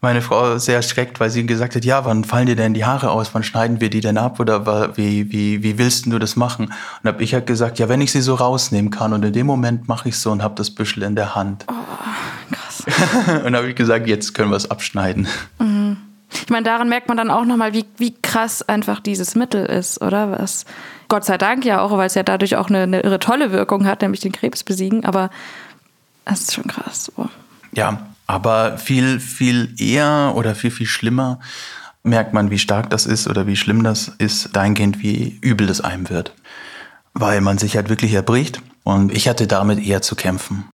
meine 0.00 0.22
Frau 0.22 0.56
sehr 0.56 0.76
erschreckt, 0.76 1.20
weil 1.20 1.28
sie 1.28 1.44
gesagt 1.44 1.74
hat, 1.74 1.84
ja, 1.84 2.06
wann 2.06 2.24
fallen 2.24 2.46
dir 2.46 2.56
denn 2.56 2.72
die 2.72 2.86
Haare 2.86 3.10
aus? 3.10 3.34
Wann 3.34 3.42
schneiden 3.42 3.82
wir 3.82 3.90
die 3.90 4.00
denn 4.00 4.16
ab? 4.16 4.40
Oder 4.40 4.96
wie, 4.96 5.30
wie, 5.30 5.62
wie 5.62 5.76
willst 5.76 6.06
du 6.06 6.18
das 6.18 6.36
machen? 6.36 6.72
Und 7.02 7.08
habe 7.08 7.22
ich 7.22 7.34
halt 7.34 7.46
gesagt, 7.46 7.78
ja, 7.78 7.90
wenn 7.90 8.00
ich 8.00 8.12
sie 8.12 8.22
so 8.22 8.34
rausnehmen 8.34 8.90
kann. 8.90 9.12
Und 9.12 9.24
in 9.24 9.32
dem 9.32 9.46
Moment 9.46 9.88
mache 9.88 10.08
ich 10.08 10.18
so 10.18 10.30
und 10.30 10.42
habe 10.42 10.54
das 10.54 10.70
Büschel 10.70 11.02
in 11.02 11.16
der 11.16 11.34
Hand. 11.34 11.66
Oh. 11.68 11.74
und 13.44 13.56
habe 13.56 13.68
ich 13.68 13.76
gesagt, 13.76 14.06
jetzt 14.06 14.34
können 14.34 14.50
wir 14.50 14.56
es 14.56 14.70
abschneiden. 14.70 15.26
Mhm. 15.58 15.96
Ich 16.30 16.50
meine, 16.50 16.64
daran 16.64 16.88
merkt 16.88 17.08
man 17.08 17.16
dann 17.16 17.30
auch 17.30 17.44
nochmal, 17.44 17.72
wie, 17.72 17.86
wie 17.96 18.14
krass 18.20 18.62
einfach 18.62 19.00
dieses 19.00 19.34
Mittel 19.34 19.64
ist, 19.64 20.02
oder? 20.02 20.30
Was 20.30 20.66
Gott 21.08 21.24
sei 21.24 21.38
Dank 21.38 21.64
ja 21.64 21.80
auch, 21.80 21.96
weil 21.96 22.06
es 22.06 22.14
ja 22.14 22.22
dadurch 22.22 22.56
auch 22.56 22.68
eine, 22.68 22.82
eine 22.82 23.00
irre 23.00 23.18
tolle 23.18 23.50
Wirkung 23.50 23.86
hat, 23.86 24.02
nämlich 24.02 24.20
den 24.20 24.32
Krebs 24.32 24.62
besiegen. 24.62 25.04
Aber 25.06 25.30
das 26.26 26.40
ist 26.40 26.54
schon 26.54 26.66
krass. 26.66 27.10
Oh. 27.16 27.26
Ja, 27.72 28.08
aber 28.26 28.76
viel, 28.76 29.20
viel 29.20 29.74
eher 29.78 30.32
oder 30.36 30.54
viel, 30.54 30.70
viel 30.70 30.86
schlimmer 30.86 31.40
merkt 32.02 32.32
man, 32.32 32.50
wie 32.50 32.58
stark 32.58 32.90
das 32.90 33.06
ist 33.06 33.26
oder 33.26 33.46
wie 33.46 33.56
schlimm 33.56 33.82
das 33.82 34.08
ist, 34.18 34.54
dahingehend, 34.54 35.02
wie 35.02 35.38
übel 35.40 35.66
das 35.66 35.80
einem 35.80 36.10
wird. 36.10 36.34
Weil 37.14 37.40
man 37.40 37.58
sich 37.58 37.76
halt 37.76 37.88
wirklich 37.88 38.12
erbricht 38.12 38.60
und 38.84 39.12
ich 39.12 39.28
hatte 39.28 39.46
damit 39.46 39.84
eher 39.84 40.02
zu 40.02 40.14
kämpfen. 40.14 40.68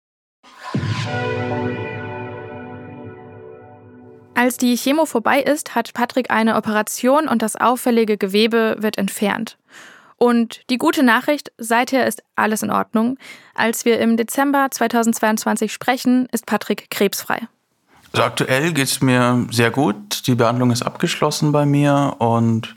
Als 4.35 4.57
die 4.57 4.75
Chemo 4.75 5.05
vorbei 5.05 5.41
ist, 5.41 5.75
hat 5.75 5.93
Patrick 5.93 6.31
eine 6.31 6.55
Operation 6.55 7.27
und 7.27 7.41
das 7.41 7.55
auffällige 7.55 8.17
Gewebe 8.17 8.77
wird 8.79 8.97
entfernt. 8.97 9.57
Und 10.17 10.61
die 10.69 10.77
gute 10.77 11.03
Nachricht, 11.03 11.51
seither 11.57 12.05
ist 12.05 12.21
alles 12.35 12.63
in 12.63 12.69
Ordnung. 12.69 13.17
Als 13.55 13.85
wir 13.85 13.99
im 13.99 14.17
Dezember 14.17 14.67
2022 14.69 15.73
sprechen, 15.73 16.27
ist 16.31 16.45
Patrick 16.45 16.91
krebsfrei. 16.91 17.47
Also 18.13 18.23
aktuell 18.23 18.73
geht 18.73 18.87
es 18.87 19.01
mir 19.01 19.47
sehr 19.51 19.71
gut. 19.71 20.27
Die 20.27 20.35
Behandlung 20.35 20.71
ist 20.71 20.83
abgeschlossen 20.83 21.51
bei 21.51 21.65
mir 21.65 22.15
und 22.19 22.75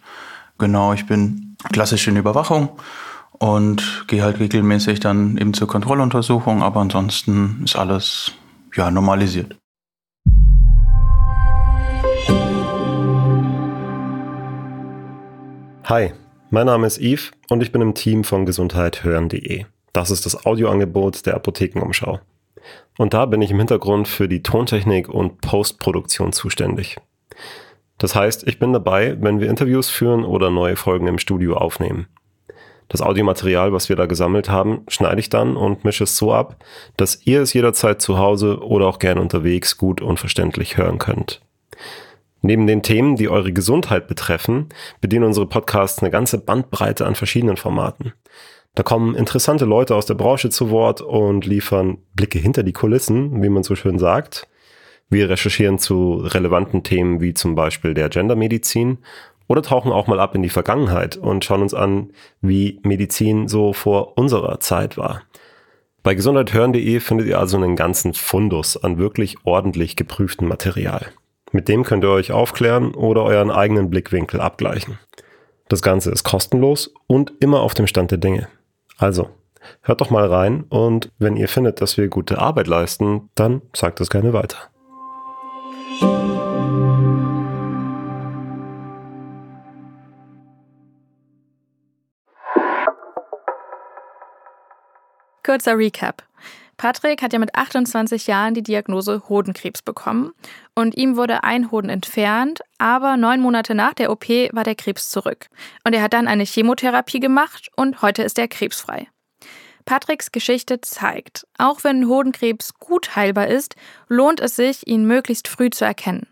genau, 0.58 0.92
ich 0.92 1.06
bin 1.06 1.56
klassisch 1.72 2.06
in 2.08 2.16
Überwachung 2.16 2.70
und 3.32 4.04
gehe 4.06 4.22
halt 4.22 4.38
regelmäßig 4.38 5.00
dann 5.00 5.36
eben 5.36 5.54
zur 5.54 5.68
Kontrolluntersuchung, 5.68 6.62
aber 6.62 6.80
ansonsten 6.80 7.62
ist 7.64 7.76
alles 7.76 8.32
ja 8.74 8.90
normalisiert. 8.90 9.56
Hi, 15.86 16.14
mein 16.48 16.64
Name 16.64 16.86
ist 16.86 16.98
Yves 16.98 17.30
und 17.50 17.62
ich 17.62 17.70
bin 17.70 17.82
im 17.82 17.92
Team 17.92 18.24
von 18.24 18.46
gesundheithören.de. 18.46 19.66
Das 19.92 20.10
ist 20.10 20.24
das 20.24 20.46
Audioangebot 20.46 21.26
der 21.26 21.34
Apothekenumschau. 21.34 22.20
Und 22.96 23.12
da 23.12 23.26
bin 23.26 23.42
ich 23.42 23.50
im 23.50 23.58
Hintergrund 23.58 24.08
für 24.08 24.26
die 24.26 24.42
Tontechnik 24.42 25.10
und 25.10 25.42
Postproduktion 25.42 26.32
zuständig. 26.32 26.96
Das 27.98 28.14
heißt, 28.14 28.48
ich 28.48 28.58
bin 28.58 28.72
dabei, 28.72 29.18
wenn 29.20 29.40
wir 29.40 29.50
Interviews 29.50 29.90
führen 29.90 30.24
oder 30.24 30.50
neue 30.50 30.76
Folgen 30.76 31.06
im 31.06 31.18
Studio 31.18 31.58
aufnehmen. 31.58 32.06
Das 32.88 33.02
Audiomaterial, 33.02 33.74
was 33.74 33.90
wir 33.90 33.96
da 33.96 34.06
gesammelt 34.06 34.48
haben, 34.48 34.86
schneide 34.88 35.20
ich 35.20 35.28
dann 35.28 35.54
und 35.54 35.84
mische 35.84 36.04
es 36.04 36.16
so 36.16 36.32
ab, 36.32 36.64
dass 36.96 37.26
ihr 37.26 37.42
es 37.42 37.52
jederzeit 37.52 38.00
zu 38.00 38.16
Hause 38.16 38.60
oder 38.62 38.86
auch 38.86 38.98
gern 38.98 39.18
unterwegs 39.18 39.76
gut 39.76 40.00
und 40.00 40.18
verständlich 40.18 40.78
hören 40.78 40.96
könnt. 40.96 41.42
Neben 42.46 42.66
den 42.66 42.82
Themen, 42.82 43.16
die 43.16 43.30
eure 43.30 43.54
Gesundheit 43.54 44.06
betreffen, 44.06 44.68
bedienen 45.00 45.24
unsere 45.24 45.46
Podcasts 45.46 46.02
eine 46.02 46.10
ganze 46.10 46.36
Bandbreite 46.36 47.06
an 47.06 47.14
verschiedenen 47.14 47.56
Formaten. 47.56 48.12
Da 48.74 48.82
kommen 48.82 49.14
interessante 49.14 49.64
Leute 49.64 49.94
aus 49.94 50.04
der 50.04 50.12
Branche 50.12 50.50
zu 50.50 50.68
Wort 50.68 51.00
und 51.00 51.46
liefern 51.46 51.96
Blicke 52.12 52.38
hinter 52.38 52.62
die 52.62 52.74
Kulissen, 52.74 53.42
wie 53.42 53.48
man 53.48 53.62
so 53.62 53.74
schön 53.74 53.98
sagt. 53.98 54.46
Wir 55.08 55.30
recherchieren 55.30 55.78
zu 55.78 56.16
relevanten 56.16 56.82
Themen 56.82 57.22
wie 57.22 57.32
zum 57.32 57.54
Beispiel 57.54 57.94
der 57.94 58.10
Gendermedizin 58.10 58.98
oder 59.48 59.62
tauchen 59.62 59.90
auch 59.90 60.06
mal 60.06 60.20
ab 60.20 60.34
in 60.34 60.42
die 60.42 60.50
Vergangenheit 60.50 61.16
und 61.16 61.46
schauen 61.46 61.62
uns 61.62 61.72
an, 61.72 62.10
wie 62.42 62.78
Medizin 62.82 63.48
so 63.48 63.72
vor 63.72 64.18
unserer 64.18 64.60
Zeit 64.60 64.98
war. 64.98 65.22
Bei 66.02 66.14
gesundheithören.de 66.14 67.00
findet 67.00 67.26
ihr 67.26 67.38
also 67.38 67.56
einen 67.56 67.74
ganzen 67.74 68.12
Fundus 68.12 68.76
an 68.76 68.98
wirklich 68.98 69.38
ordentlich 69.44 69.96
geprüftem 69.96 70.46
Material. 70.46 71.06
Mit 71.54 71.68
dem 71.68 71.84
könnt 71.84 72.02
ihr 72.02 72.10
euch 72.10 72.32
aufklären 72.32 72.96
oder 72.96 73.22
euren 73.22 73.52
eigenen 73.52 73.88
Blickwinkel 73.88 74.40
abgleichen. 74.40 74.98
Das 75.68 75.82
Ganze 75.82 76.10
ist 76.10 76.24
kostenlos 76.24 76.92
und 77.06 77.32
immer 77.38 77.60
auf 77.60 77.74
dem 77.74 77.86
Stand 77.86 78.10
der 78.10 78.18
Dinge. 78.18 78.48
Also, 78.98 79.30
hört 79.82 80.00
doch 80.00 80.10
mal 80.10 80.26
rein 80.26 80.64
und 80.68 81.12
wenn 81.18 81.36
ihr 81.36 81.46
findet, 81.46 81.80
dass 81.80 81.96
wir 81.96 82.08
gute 82.08 82.38
Arbeit 82.40 82.66
leisten, 82.66 83.30
dann 83.36 83.62
sagt 83.72 84.00
es 84.00 84.10
gerne 84.10 84.32
weiter. 84.32 84.58
Kurzer 95.44 95.78
Recap. 95.78 96.24
Patrick 96.76 97.22
hat 97.22 97.32
ja 97.32 97.38
mit 97.38 97.54
28 97.54 98.26
Jahren 98.26 98.54
die 98.54 98.62
Diagnose 98.62 99.22
Hodenkrebs 99.28 99.82
bekommen 99.82 100.32
und 100.74 100.96
ihm 100.96 101.16
wurde 101.16 101.44
ein 101.44 101.70
Hoden 101.70 101.88
entfernt, 101.88 102.60
aber 102.78 103.16
neun 103.16 103.40
Monate 103.40 103.74
nach 103.74 103.94
der 103.94 104.10
OP 104.10 104.28
war 104.28 104.64
der 104.64 104.74
Krebs 104.74 105.10
zurück. 105.10 105.48
Und 105.84 105.92
er 105.94 106.02
hat 106.02 106.12
dann 106.12 106.28
eine 106.28 106.44
Chemotherapie 106.44 107.20
gemacht 107.20 107.68
und 107.76 108.02
heute 108.02 108.22
ist 108.22 108.38
er 108.38 108.48
krebsfrei. 108.48 109.08
Patricks 109.84 110.32
Geschichte 110.32 110.80
zeigt, 110.80 111.46
auch 111.58 111.84
wenn 111.84 112.08
Hodenkrebs 112.08 112.74
gut 112.74 113.16
heilbar 113.16 113.48
ist, 113.48 113.76
lohnt 114.08 114.40
es 114.40 114.56
sich, 114.56 114.86
ihn 114.86 115.06
möglichst 115.06 115.46
früh 115.46 115.70
zu 115.70 115.84
erkennen, 115.84 116.26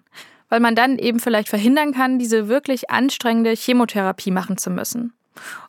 weil 0.48 0.60
man 0.60 0.74
dann 0.74 0.98
eben 0.98 1.20
vielleicht 1.20 1.48
verhindern 1.48 1.92
kann, 1.92 2.18
diese 2.18 2.48
wirklich 2.48 2.90
anstrengende 2.90 3.52
Chemotherapie 3.52 4.30
machen 4.30 4.56
zu 4.56 4.70
müssen. 4.70 5.12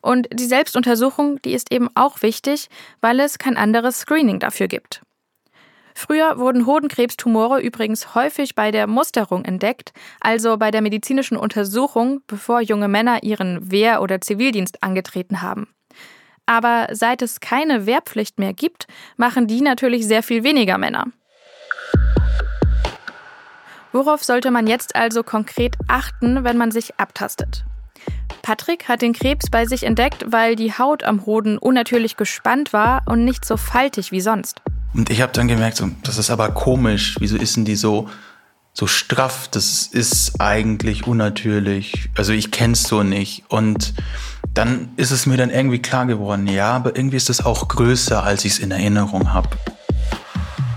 Und 0.02 0.28
die 0.32 0.46
Selbstuntersuchung, 0.46 1.40
die 1.42 1.52
ist 1.52 1.72
eben 1.72 1.88
auch 1.94 2.22
wichtig, 2.22 2.68
weil 3.00 3.20
es 3.20 3.38
kein 3.38 3.56
anderes 3.56 4.00
Screening 4.00 4.38
dafür 4.38 4.68
gibt. 4.68 5.02
Früher 5.94 6.38
wurden 6.38 6.66
Hodenkrebstumore 6.66 7.60
übrigens 7.60 8.16
häufig 8.16 8.56
bei 8.56 8.72
der 8.72 8.88
Musterung 8.88 9.44
entdeckt, 9.44 9.92
also 10.20 10.56
bei 10.56 10.72
der 10.72 10.82
medizinischen 10.82 11.36
Untersuchung, 11.36 12.20
bevor 12.26 12.60
junge 12.60 12.88
Männer 12.88 13.22
ihren 13.22 13.70
Wehr- 13.70 14.02
oder 14.02 14.20
Zivildienst 14.20 14.82
angetreten 14.82 15.40
haben. 15.40 15.68
Aber 16.46 16.88
seit 16.92 17.22
es 17.22 17.40
keine 17.40 17.86
Wehrpflicht 17.86 18.38
mehr 18.38 18.52
gibt, 18.52 18.86
machen 19.16 19.46
die 19.46 19.60
natürlich 19.60 20.06
sehr 20.06 20.22
viel 20.22 20.42
weniger 20.42 20.78
Männer. 20.78 21.06
Worauf 23.92 24.24
sollte 24.24 24.50
man 24.50 24.66
jetzt 24.66 24.96
also 24.96 25.22
konkret 25.22 25.76
achten, 25.86 26.42
wenn 26.42 26.56
man 26.56 26.72
sich 26.72 26.98
abtastet? 26.98 27.64
Patrick 28.42 28.88
hat 28.88 29.00
den 29.00 29.14
Krebs 29.14 29.48
bei 29.50 29.66
sich 29.66 29.84
entdeckt, 29.84 30.26
weil 30.28 30.54
die 30.54 30.72
Haut 30.72 31.02
am 31.02 31.24
Hoden 31.24 31.56
unnatürlich 31.56 32.16
gespannt 32.16 32.72
war 32.72 33.02
und 33.06 33.24
nicht 33.24 33.44
so 33.44 33.56
faltig 33.56 34.12
wie 34.12 34.20
sonst. 34.20 34.60
Und 34.92 35.10
ich 35.10 35.22
habe 35.22 35.32
dann 35.32 35.48
gemerkt, 35.48 35.76
so, 35.78 35.90
das 36.02 36.18
ist 36.18 36.30
aber 36.30 36.50
komisch. 36.50 37.16
Wieso 37.18 37.36
ist 37.36 37.56
denn 37.56 37.64
die 37.64 37.74
so, 37.74 38.08
so 38.72 38.86
straff? 38.86 39.48
Das 39.50 39.86
ist 39.86 40.40
eigentlich 40.40 41.06
unnatürlich. 41.06 42.10
Also 42.16 42.32
ich 42.32 42.50
kenn's 42.50 42.84
so 42.84 43.02
nicht. 43.02 43.44
Und 43.48 43.94
dann 44.52 44.90
ist 44.96 45.10
es 45.10 45.26
mir 45.26 45.36
dann 45.36 45.50
irgendwie 45.50 45.80
klar 45.80 46.06
geworden, 46.06 46.46
ja, 46.46 46.72
aber 46.72 46.96
irgendwie 46.96 47.16
ist 47.16 47.28
das 47.28 47.44
auch 47.44 47.66
größer, 47.66 48.22
als 48.22 48.44
ich 48.44 48.52
es 48.52 48.58
in 48.60 48.70
Erinnerung 48.70 49.32
habe. 49.32 49.48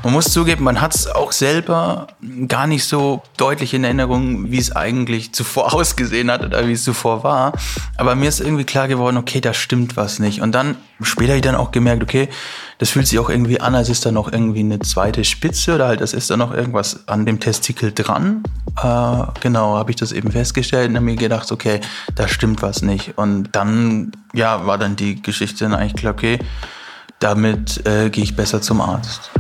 Man 0.08 0.14
muss 0.14 0.32
zugeben, 0.32 0.64
man 0.64 0.80
hat 0.80 0.96
es 0.96 1.06
auch 1.06 1.34
selber 1.34 2.08
gar 2.48 2.66
nicht 2.66 2.86
so 2.86 3.24
deutlich 3.36 3.74
in 3.74 3.84
Erinnerung, 3.84 4.50
wie 4.50 4.58
es 4.58 4.74
eigentlich 4.74 5.34
zuvor 5.34 5.74
ausgesehen 5.74 6.32
hat 6.32 6.46
oder 6.46 6.66
wie 6.66 6.72
es 6.72 6.86
zuvor 6.86 7.26
war. 7.26 7.52
Aber 7.98 8.16
mir 8.16 8.30
ist 8.30 8.40
irgendwie 8.40 8.64
klar 8.64 8.88
geworden, 8.88 9.18
okay, 9.18 9.42
da 9.42 9.54
stimmt 9.54 9.98
was 9.98 10.20
nicht. 10.20 10.40
Und 10.42 10.54
dann 10.54 10.78
später 11.02 11.32
habe 11.32 11.40
ich 11.40 11.44
dann 11.44 11.56
auch 11.56 11.72
gemerkt, 11.72 12.04
okay, 12.04 12.30
das 12.78 12.92
fühlt 12.92 13.06
sich 13.06 13.20
auch 13.20 13.30
irgendwie 13.30 13.60
an, 13.60 13.76
als 13.76 13.90
ist 13.90 14.06
da 14.06 14.14
noch 14.14 14.32
irgendwie 14.32 14.62
eine 14.62 14.80
zweite 14.80 15.26
Spitze 15.26 15.76
oder 15.76 15.88
halt, 15.88 16.00
als 16.00 16.14
ist 16.14 16.30
da 16.30 16.38
noch 16.38 16.54
irgendwas 16.54 17.06
an 17.10 17.26
dem 17.26 17.42
Testikel 17.42 17.92
dran. 17.92 18.44
Äh, 18.82 19.24
genau, 19.42 19.76
habe 19.76 19.90
ich 19.92 19.98
das 19.98 20.14
eben 20.14 20.32
festgestellt 20.32 20.90
und 20.90 20.96
habe 20.96 21.04
mir 21.06 21.18
gedacht, 21.18 21.52
okay, 21.52 21.82
da 22.16 22.30
stimmt 22.30 22.62
was 22.62 22.82
nicht. 22.82 23.18
Und 23.18 23.50
dann, 23.52 24.14
ja, 24.34 24.66
war 24.66 24.78
dann 24.78 24.96
die 24.96 25.22
Geschichte 25.22 25.66
dann 25.66 25.74
eigentlich 25.76 25.96
klar, 25.98 26.14
okay, 26.14 26.40
damit 27.20 27.86
äh, 27.86 28.10
gehe 28.10 28.24
ich 28.24 28.38
besser 28.38 28.62
zum 28.62 28.80
Arzt. 28.80 29.32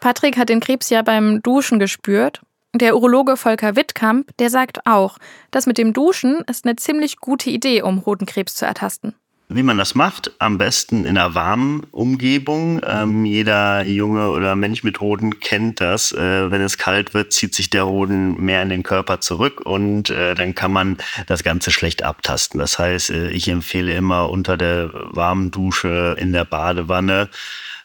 Patrick 0.00 0.36
hat 0.36 0.48
den 0.48 0.60
Krebs 0.60 0.90
ja 0.90 1.02
beim 1.02 1.42
Duschen 1.42 1.78
gespürt. 1.78 2.40
Der 2.74 2.96
Urologe 2.96 3.36
Volker 3.36 3.76
Wittkamp, 3.76 4.36
der 4.38 4.50
sagt 4.50 4.86
auch, 4.86 5.18
das 5.50 5.66
mit 5.66 5.78
dem 5.78 5.92
Duschen 5.92 6.44
ist 6.48 6.64
eine 6.64 6.76
ziemlich 6.76 7.16
gute 7.16 7.50
Idee, 7.50 7.82
um 7.82 8.04
Hodenkrebs 8.04 8.54
zu 8.54 8.66
ertasten. 8.66 9.14
Wie 9.50 9.62
man 9.62 9.78
das 9.78 9.94
macht, 9.94 10.32
am 10.40 10.58
besten 10.58 11.06
in 11.06 11.16
einer 11.16 11.34
warmen 11.34 11.86
Umgebung. 11.90 12.82
Ähm, 12.86 13.24
jeder 13.24 13.82
Junge 13.86 14.28
oder 14.28 14.54
Mensch 14.56 14.84
mit 14.84 15.00
Hoden 15.00 15.40
kennt 15.40 15.80
das. 15.80 16.12
Äh, 16.12 16.50
wenn 16.50 16.60
es 16.60 16.76
kalt 16.76 17.14
wird, 17.14 17.32
zieht 17.32 17.54
sich 17.54 17.70
der 17.70 17.86
Hoden 17.86 18.38
mehr 18.44 18.62
in 18.62 18.68
den 18.68 18.82
Körper 18.82 19.22
zurück 19.22 19.62
und 19.62 20.10
äh, 20.10 20.34
dann 20.34 20.54
kann 20.54 20.70
man 20.70 20.98
das 21.26 21.44
Ganze 21.44 21.70
schlecht 21.70 22.02
abtasten. 22.02 22.60
Das 22.60 22.78
heißt, 22.78 23.08
äh, 23.08 23.30
ich 23.30 23.48
empfehle 23.48 23.94
immer 23.94 24.28
unter 24.28 24.58
der 24.58 24.90
warmen 24.92 25.50
Dusche 25.50 26.14
in 26.18 26.34
der 26.34 26.44
Badewanne 26.44 27.30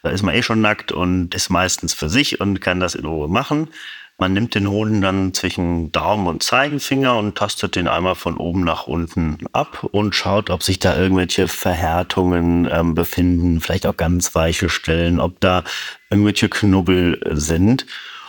da 0.04 0.10
ist 0.10 0.22
man 0.22 0.34
eh 0.34 0.42
schon 0.42 0.60
nackt 0.60 0.92
und 0.92 1.34
ist 1.34 1.48
meistens 1.48 1.94
für 1.94 2.10
sich 2.10 2.38
und 2.38 2.60
kann 2.60 2.78
das 2.78 2.94
in 2.94 3.06
Ruhe 3.06 3.26
machen. 3.26 3.68
Man 4.18 4.34
nimmt 4.34 4.54
den 4.54 4.68
Hoden 4.68 5.00
dann 5.00 5.32
zwischen 5.32 5.90
Daumen 5.92 6.26
und 6.26 6.42
Zeigefinger 6.42 7.16
und 7.16 7.36
tastet 7.36 7.74
den 7.74 7.88
einmal 7.88 8.14
von 8.14 8.36
oben 8.36 8.62
nach 8.62 8.86
unten 8.86 9.38
ab 9.52 9.82
und 9.90 10.14
schaut, 10.14 10.50
ob 10.50 10.62
sich 10.62 10.78
da 10.78 10.96
irgendwelche 10.96 11.48
Verhärtungen 11.48 12.68
ähm, 12.70 12.94
befinden, 12.94 13.60
vielleicht 13.60 13.86
auch 13.86 13.96
ganz 13.96 14.34
weiche 14.34 14.68
Stellen, 14.68 15.18
ob 15.18 15.40
da 15.40 15.64
irgendwelche 16.10 16.50
Knubbel 16.50 17.18
sind. 17.32 17.86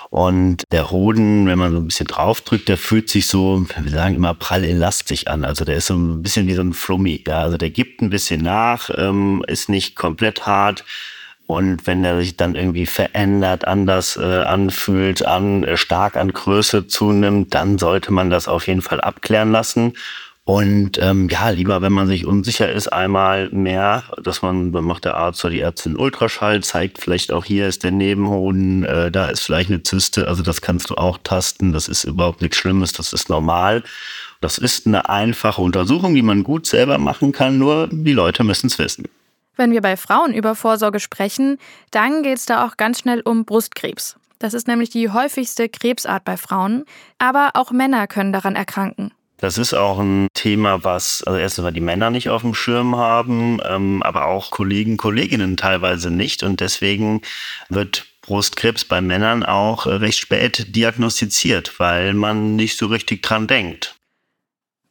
Und 0.10 0.64
der 0.72 0.92
Hoden, 0.92 1.46
wenn 1.46 1.60
man 1.60 1.74
so 1.74 1.80
ein 1.80 1.88
bisschen 1.88 2.08
draufdrückt, 2.08 2.70
der 2.70 2.78
fühlt 2.78 3.10
sich 3.10 3.28
so, 3.28 3.66
wir 3.78 3.92
sagen 3.92 4.16
immer 4.16 4.34
prall 4.34 4.64
elastisch 4.64 5.28
an. 5.28 5.44
Also 5.44 5.66
der 5.66 5.76
ist 5.76 5.88
so 5.88 5.96
ein 5.96 6.24
bisschen 6.24 6.48
wie 6.48 6.54
so 6.54 6.62
ein 6.62 6.74
Flummi. 6.74 7.22
Ja, 7.28 7.42
also 7.42 7.58
der 7.58 7.70
gibt 7.70 8.02
ein 8.02 8.10
bisschen 8.10 8.42
nach, 8.42 8.90
ähm, 8.96 9.44
ist 9.48 9.68
nicht 9.68 9.96
komplett 9.96 10.48
hart 10.48 10.86
und 11.48 11.86
wenn 11.86 12.04
er 12.04 12.18
sich 12.18 12.38
dann 12.38 12.56
irgendwie 12.56 12.86
verändert, 12.86 13.68
anders 13.68 14.18
äh, 14.18 14.24
anfühlt, 14.24 15.26
an, 15.26 15.64
äh, 15.64 15.78
stark 15.78 16.18
an 16.18 16.34
Größe 16.34 16.88
zunimmt, 16.88 17.54
dann 17.54 17.78
sollte 17.78 18.12
man 18.12 18.30
das 18.30 18.48
auf 18.48 18.68
jeden 18.68 18.82
Fall 18.82 19.02
abklären 19.02 19.52
lassen. 19.52 19.94
Und 20.44 21.00
ähm, 21.02 21.28
ja, 21.30 21.50
lieber, 21.50 21.82
wenn 21.82 21.92
man 21.92 22.08
sich 22.08 22.28
unsicher 22.28 22.72
ist, 22.72 22.88
einmal 22.88 23.50
mehr, 23.50 24.04
dass 24.22 24.44
man, 24.44 24.72
dann 24.72 24.84
macht 24.84 25.06
der 25.06 25.18
Arzt 25.18 25.44
oder 25.44 25.54
die 25.54 25.60
Ärztin 25.60 25.96
Ultraschall, 25.96 26.62
zeigt 26.62 27.00
vielleicht 27.00 27.32
auch 27.32 27.46
hier 27.46 27.68
ist 27.68 27.84
der 27.84 27.90
Nebenhoden, 27.90 28.84
äh, 28.84 29.10
da 29.10 29.26
ist 29.28 29.42
vielleicht 29.42 29.72
eine 29.72 29.82
Zyste, 29.82 30.28
also 30.28 30.44
das 30.44 30.62
kannst 30.62 30.92
du 30.92 30.96
auch 30.96 31.18
tasten, 31.24 31.74
das 31.74 31.88
ist 31.88 32.04
überhaupt 32.04 32.42
nichts 32.42 32.58
Schlimmes, 32.58 32.94
das 32.94 33.12
ist 33.12 33.28
normal. 33.28 33.84
Das 34.40 34.60
ist 34.60 34.86
eine 34.86 35.10
einfache 35.10 35.62
Untersuchung, 35.62 36.14
die 36.14 36.22
man 36.22 36.44
gut 36.44 36.68
selber 36.68 37.00
machen 37.00 37.32
kann, 37.32 37.58
nur 37.58 37.90
die 37.92 38.14
Leute 38.14 38.44
müssen 38.44 38.68
es 38.68 38.78
wissen. 38.78 39.06
Wenn 39.56 39.72
wir 39.72 39.82
bei 39.82 39.98
Frauen 39.98 40.34
über 40.34 40.56
Vorsorge 40.56 41.00
sprechen, 41.00 41.58
dann 41.92 42.24
geht 42.24 42.38
es 42.38 42.46
da 42.46 42.66
auch 42.66 42.78
ganz 42.78 43.00
schnell 43.00 43.22
um 43.22 43.46
Brustkrebs. 43.46 44.18
Das 44.40 44.54
ist 44.54 44.68
nämlich 44.68 44.90
die 44.90 45.10
häufigste 45.10 45.70
Krebsart 45.70 46.26
bei 46.26 46.38
Frauen, 46.38 46.86
aber 47.20 47.52
auch 47.54 47.72
Männer 47.72 48.08
können 48.08 48.34
daran 48.34 48.56
erkranken. 48.56 49.12
Das 49.38 49.58
ist 49.58 49.74
auch 49.74 50.00
ein 50.00 50.28
Thema, 50.34 50.84
was 50.84 51.24
also 51.26 51.38
erstens 51.38 51.64
mal 51.64 51.74
die 51.74 51.82
Männer 51.82 52.10
nicht 52.10 52.30
auf 52.30 52.42
dem 52.42 52.54
Schirm 52.54 52.96
haben, 52.96 53.60
ähm, 53.68 54.02
aber 54.04 54.26
auch 54.28 54.50
Kollegen, 54.50 54.98
Kolleginnen 54.98 55.58
teilweise 55.58 56.10
nicht. 56.10 56.42
Und 56.44 56.62
deswegen 56.62 57.22
wird 57.70 58.06
Brustkrebs 58.22 58.86
bei 58.86 59.02
Männern 59.02 59.44
auch 59.44 59.86
äh, 59.88 59.94
recht 59.96 60.20
spät 60.20 60.76
diagnostiziert, 60.76 61.80
weil 61.80 62.14
man 62.14 62.56
nicht 62.56 62.78
so 62.78 62.88
richtig 62.88 63.24
dran 63.24 63.48
denkt. 63.48 63.96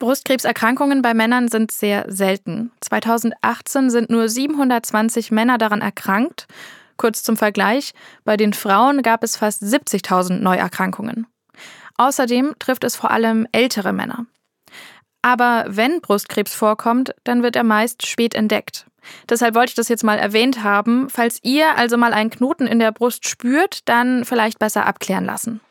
Brustkrebserkrankungen 0.04 1.00
bei 1.00 1.14
Männern 1.14 1.49
sind 1.49 1.73
sehr 1.73 2.04
selten. 2.08 2.73
2018 2.82 3.88
sind 3.88 4.11
nur 4.11 4.28
720 4.28 5.30
Männer 5.30 5.56
daran 5.56 5.80
erkrankt. 5.80 6.46
Kurz 6.99 7.23
zum 7.23 7.38
Vergleich, 7.38 7.92
bei 8.23 8.37
den 8.37 8.52
Frauen 8.52 9.00
gab 9.00 9.25
es 9.25 9.38
fast 9.38 9.62
70.000 9.62 10.40
Neuerkrankungen. 10.40 11.26
Außerdem 11.96 12.54
trifft 12.58 12.84
es 12.84 12.96
vor 12.96 13.12
allem 13.12 13.46
ältere 13.50 13.94
Männer. 13.94 14.26
Aber 15.23 15.64
wenn 15.68 16.02
Brustkrebs 16.02 16.54
vorkommt, 16.54 17.14
dann 17.25 17.42
wird 17.42 17.56
er 17.56 17.64
meist 17.64 18.06
spät 18.06 18.34
entdeckt. 18.34 18.84
Deshalb 19.30 19.54
wollte 19.54 19.70
ich 19.70 19.76
das 19.76 19.88
jetzt 19.88 20.04
mal 20.04 20.18
erwähnt 20.18 20.62
haben. 20.62 21.08
Falls 21.08 21.38
ihr 21.42 21.78
also 21.78 21.96
mal 21.96 22.12
einen 22.12 22.28
Knoten 22.28 22.66
in 22.66 22.78
der 22.78 22.92
Brust 22.92 23.26
spürt, 23.26 23.88
dann 23.88 24.26
vielleicht 24.26 24.58
besser 24.58 24.84
abklären 24.84 25.25
lassen. 25.25 25.62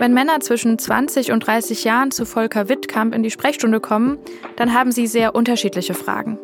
Wenn 0.00 0.14
Männer 0.14 0.40
zwischen 0.40 0.78
20 0.78 1.30
und 1.30 1.46
30 1.46 1.84
Jahren 1.84 2.10
zu 2.10 2.24
Volker 2.24 2.70
Wittkamp 2.70 3.14
in 3.14 3.22
die 3.22 3.30
Sprechstunde 3.30 3.80
kommen, 3.80 4.16
dann 4.56 4.72
haben 4.72 4.92
sie 4.92 5.06
sehr 5.06 5.34
unterschiedliche 5.34 5.92
Fragen. 5.92 6.38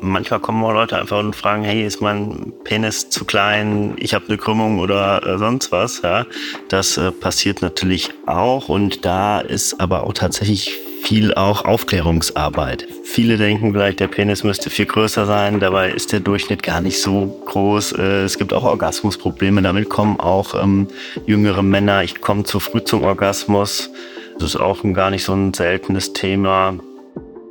Manchmal 0.00 0.38
kommen 0.38 0.62
auch 0.62 0.72
Leute 0.72 0.96
einfach 0.96 1.18
und 1.18 1.34
fragen, 1.34 1.64
hey, 1.64 1.84
ist 1.84 2.00
mein 2.00 2.52
Penis 2.62 3.10
zu 3.10 3.24
klein, 3.24 3.96
ich 3.98 4.14
habe 4.14 4.26
eine 4.28 4.38
Krümmung 4.38 4.78
oder 4.78 5.26
äh, 5.26 5.38
sonst 5.38 5.72
was. 5.72 6.02
Ja, 6.02 6.24
das 6.68 6.98
äh, 6.98 7.10
passiert 7.10 7.62
natürlich 7.62 8.10
auch 8.26 8.68
und 8.68 9.04
da 9.04 9.40
ist 9.40 9.80
aber 9.80 10.04
auch 10.04 10.12
tatsächlich 10.12 10.78
viel 11.02 11.34
auch 11.34 11.64
Aufklärungsarbeit. 11.64 12.86
Viele 13.04 13.36
denken 13.36 13.72
vielleicht, 13.72 14.00
der 14.00 14.08
Penis 14.08 14.44
müsste 14.44 14.70
viel 14.70 14.86
größer 14.86 15.26
sein, 15.26 15.60
dabei 15.60 15.90
ist 15.90 16.12
der 16.12 16.20
Durchschnitt 16.20 16.62
gar 16.62 16.80
nicht 16.80 17.00
so 17.00 17.42
groß. 17.46 17.92
Äh, 17.92 18.22
es 18.24 18.38
gibt 18.38 18.52
auch 18.52 18.64
Orgasmusprobleme, 18.64 19.62
damit 19.62 19.88
kommen 19.88 20.20
auch 20.20 20.60
ähm, 20.60 20.88
jüngere 21.26 21.62
Männer. 21.62 22.02
Ich 22.04 22.20
komme 22.20 22.44
zu 22.44 22.60
früh 22.60 22.82
zum 22.84 23.02
Orgasmus. 23.02 23.90
Das 24.38 24.54
ist 24.54 24.60
auch 24.60 24.82
gar 24.92 25.10
nicht 25.10 25.24
so 25.24 25.34
ein 25.34 25.52
seltenes 25.52 26.12
Thema. 26.12 26.74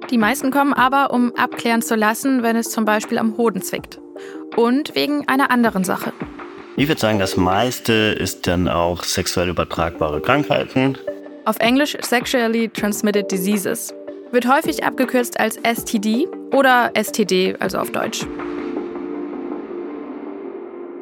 Die 0.09 0.17
meisten 0.17 0.49
kommen 0.49 0.73
aber, 0.73 1.11
um 1.11 1.35
abklären 1.35 1.81
zu 1.81 1.95
lassen, 1.95 2.41
wenn 2.41 2.55
es 2.55 2.71
zum 2.71 2.85
Beispiel 2.85 3.17
am 3.17 3.37
Hoden 3.37 3.61
zwickt. 3.61 3.99
Und 4.55 4.95
wegen 4.95 5.27
einer 5.27 5.51
anderen 5.51 5.83
Sache. 5.83 6.13
Ich 6.75 6.87
würde 6.87 6.99
sagen, 6.99 7.19
das 7.19 7.37
meiste 7.37 7.93
ist 7.93 8.47
dann 8.47 8.67
auch 8.67 9.03
sexuell 9.03 9.49
übertragbare 9.49 10.21
Krankheiten. 10.21 10.97
Auf 11.49 11.57
Englisch 11.61 11.97
Sexually 12.01 12.69
Transmitted 12.69 13.31
Diseases. 13.31 13.91
Wird 14.31 14.47
häufig 14.47 14.83
abgekürzt 14.83 15.39
als 15.39 15.55
STD 15.55 16.27
oder 16.53 16.91
STD, 16.93 17.55
also 17.59 17.79
auf 17.79 17.91
Deutsch. 17.91 18.27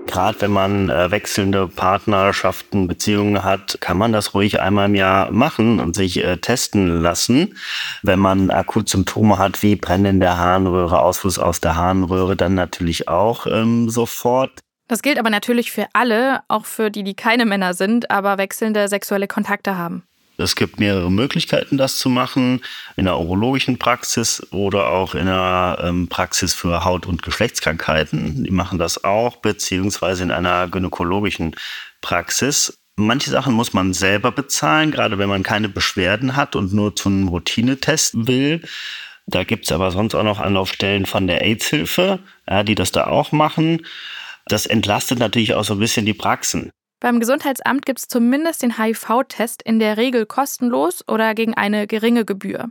Gerade 0.05 0.39
wenn 0.39 0.51
man 0.51 0.89
äh, 0.89 1.11
wechselnde 1.11 1.67
Partnerschaften, 1.67 2.87
Beziehungen 2.87 3.43
hat, 3.43 3.79
kann 3.81 3.97
man 3.97 4.13
das 4.13 4.33
ruhig 4.33 4.61
einmal 4.61 4.85
im 4.85 4.95
Jahr 4.95 5.31
machen 5.33 5.81
und 5.81 5.97
sich 5.97 6.23
äh, 6.23 6.37
testen 6.37 7.01
lassen. 7.01 7.57
Wenn 8.01 8.19
man 8.19 8.49
akut 8.49 8.87
Symptome 8.87 9.37
hat 9.37 9.61
wie 9.63 9.75
Brennen 9.75 10.05
in 10.05 10.19
der 10.21 10.37
Harnröhre, 10.37 11.01
Ausfluss 11.01 11.39
aus 11.39 11.59
der 11.59 11.75
Harnröhre, 11.75 12.37
dann 12.37 12.55
natürlich 12.55 13.09
auch 13.09 13.47
ähm, 13.47 13.89
sofort. 13.89 14.61
Das 14.87 15.01
gilt 15.01 15.19
aber 15.19 15.29
natürlich 15.29 15.73
für 15.73 15.87
alle, 15.91 16.43
auch 16.47 16.65
für 16.65 16.89
die, 16.89 17.03
die 17.03 17.15
keine 17.15 17.45
Männer 17.45 17.73
sind, 17.73 18.09
aber 18.09 18.37
wechselnde 18.37 18.87
sexuelle 18.87 19.27
Kontakte 19.27 19.77
haben. 19.77 20.06
Es 20.37 20.55
gibt 20.55 20.79
mehrere 20.79 21.11
Möglichkeiten, 21.11 21.77
das 21.77 21.97
zu 21.97 22.09
machen. 22.09 22.61
In 22.95 23.05
der 23.05 23.17
urologischen 23.17 23.79
Praxis 23.79 24.45
oder 24.51 24.89
auch 24.89 25.15
in 25.15 25.25
der 25.25 25.79
ähm, 25.81 26.07
Praxis 26.07 26.53
für 26.53 26.85
Haut- 26.85 27.07
und 27.07 27.23
Geschlechtskrankheiten. 27.23 28.43
Die 28.43 28.51
machen 28.51 28.77
das 28.77 29.03
auch, 29.03 29.37
beziehungsweise 29.37 30.23
in 30.23 30.31
einer 30.31 30.67
gynäkologischen 30.67 31.55
Praxis. 32.01 32.77
Manche 32.95 33.31
Sachen 33.31 33.53
muss 33.53 33.73
man 33.73 33.93
selber 33.93 34.31
bezahlen, 34.31 34.91
gerade 34.91 35.17
wenn 35.17 35.29
man 35.29 35.43
keine 35.43 35.69
Beschwerden 35.69 36.35
hat 36.35 36.55
und 36.55 36.73
nur 36.73 36.95
zum 36.95 37.27
Routinetest 37.27 38.27
will. 38.27 38.61
Da 39.25 39.43
gibt's 39.43 39.71
aber 39.71 39.91
sonst 39.91 40.15
auch 40.15 40.23
noch 40.23 40.39
Anlaufstellen 40.39 41.05
von 41.05 41.27
der 41.27 41.41
AIDS-Hilfe, 41.41 42.19
ja, 42.49 42.63
die 42.63 42.75
das 42.75 42.91
da 42.91 43.07
auch 43.07 43.31
machen. 43.31 43.85
Das 44.45 44.65
entlastet 44.65 45.19
natürlich 45.19 45.53
auch 45.53 45.65
so 45.65 45.73
ein 45.73 45.79
bisschen 45.79 46.05
die 46.05 46.13
Praxen. 46.13 46.71
Beim 46.99 47.19
Gesundheitsamt 47.19 47.85
gibt 47.85 47.99
es 47.99 48.07
zumindest 48.07 48.63
den 48.63 48.77
HIV-Test 48.77 49.61
in 49.61 49.77
der 49.77 49.97
Regel 49.97 50.25
kostenlos 50.25 51.07
oder 51.07 51.35
gegen 51.35 51.53
eine 51.53 51.85
geringe 51.85 52.25
Gebühr. 52.25 52.69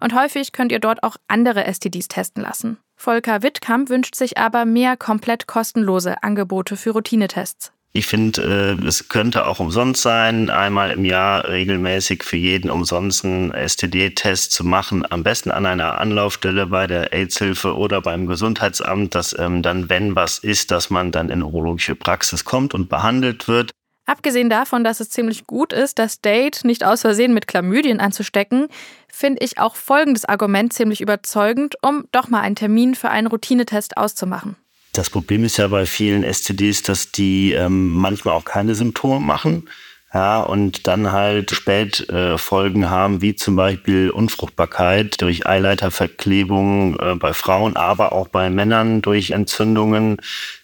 Und 0.00 0.14
häufig 0.14 0.52
könnt 0.52 0.72
ihr 0.72 0.80
dort 0.80 1.02
auch 1.02 1.16
andere 1.26 1.64
STDs 1.72 2.08
testen 2.08 2.42
lassen. 2.42 2.78
Volker 2.96 3.42
Wittkamp 3.42 3.88
wünscht 3.88 4.14
sich 4.14 4.36
aber 4.36 4.64
mehr 4.64 4.96
komplett 4.96 5.46
kostenlose 5.46 6.22
Angebote 6.22 6.76
für 6.76 6.90
Routinetests. 6.90 7.72
Ich 7.94 8.06
finde, 8.06 8.78
äh, 8.80 8.86
es 8.86 9.10
könnte 9.10 9.46
auch 9.46 9.60
umsonst 9.60 10.00
sein, 10.00 10.48
einmal 10.48 10.92
im 10.92 11.04
Jahr 11.04 11.46
regelmäßig 11.46 12.24
für 12.24 12.38
jeden 12.38 12.70
umsonst 12.70 13.22
einen 13.22 13.52
STD-Test 13.52 14.50
zu 14.50 14.64
machen. 14.64 15.04
Am 15.10 15.22
besten 15.22 15.50
an 15.50 15.66
einer 15.66 16.00
Anlaufstelle 16.00 16.68
bei 16.68 16.86
der 16.86 17.12
AIDS-Hilfe 17.12 17.76
oder 17.76 18.00
beim 18.00 18.26
Gesundheitsamt, 18.26 19.14
dass 19.14 19.38
ähm, 19.38 19.60
dann, 19.60 19.90
wenn 19.90 20.16
was 20.16 20.38
ist, 20.38 20.70
dass 20.70 20.88
man 20.88 21.12
dann 21.12 21.28
in 21.28 21.42
urologische 21.42 21.94
Praxis 21.94 22.46
kommt 22.46 22.72
und 22.72 22.88
behandelt 22.88 23.46
wird. 23.46 23.72
Abgesehen 24.06 24.48
davon, 24.48 24.84
dass 24.84 25.00
es 25.00 25.10
ziemlich 25.10 25.46
gut 25.46 25.74
ist, 25.74 25.98
das 25.98 26.22
Date 26.22 26.64
nicht 26.64 26.84
aus 26.84 27.02
Versehen 27.02 27.34
mit 27.34 27.46
Chlamydien 27.46 28.00
anzustecken, 28.00 28.68
finde 29.08 29.44
ich 29.44 29.58
auch 29.58 29.76
folgendes 29.76 30.24
Argument 30.24 30.72
ziemlich 30.72 31.02
überzeugend, 31.02 31.76
um 31.82 32.06
doch 32.10 32.28
mal 32.28 32.40
einen 32.40 32.56
Termin 32.56 32.94
für 32.94 33.10
einen 33.10 33.26
Routinetest 33.26 33.98
auszumachen. 33.98 34.56
Das 34.92 35.08
Problem 35.08 35.42
ist 35.44 35.56
ja 35.56 35.68
bei 35.68 35.86
vielen 35.86 36.22
STDs, 36.22 36.82
dass 36.82 37.10
die 37.10 37.52
ähm, 37.52 37.92
manchmal 37.92 38.34
auch 38.34 38.44
keine 38.44 38.74
Symptome 38.74 39.20
machen. 39.20 39.68
Ja, 40.12 40.42
und 40.42 40.86
dann 40.86 41.10
halt 41.10 41.52
Spätfolgen 41.52 42.82
äh, 42.82 42.86
haben, 42.86 43.22
wie 43.22 43.34
zum 43.34 43.56
Beispiel 43.56 44.10
Unfruchtbarkeit 44.10 45.22
durch 45.22 45.46
Eileiterverklebung 45.46 46.98
äh, 47.00 47.14
bei 47.14 47.32
Frauen, 47.32 47.76
aber 47.76 48.12
auch 48.12 48.28
bei 48.28 48.50
Männern 48.50 49.00
durch 49.00 49.30
Entzündungen 49.30 50.18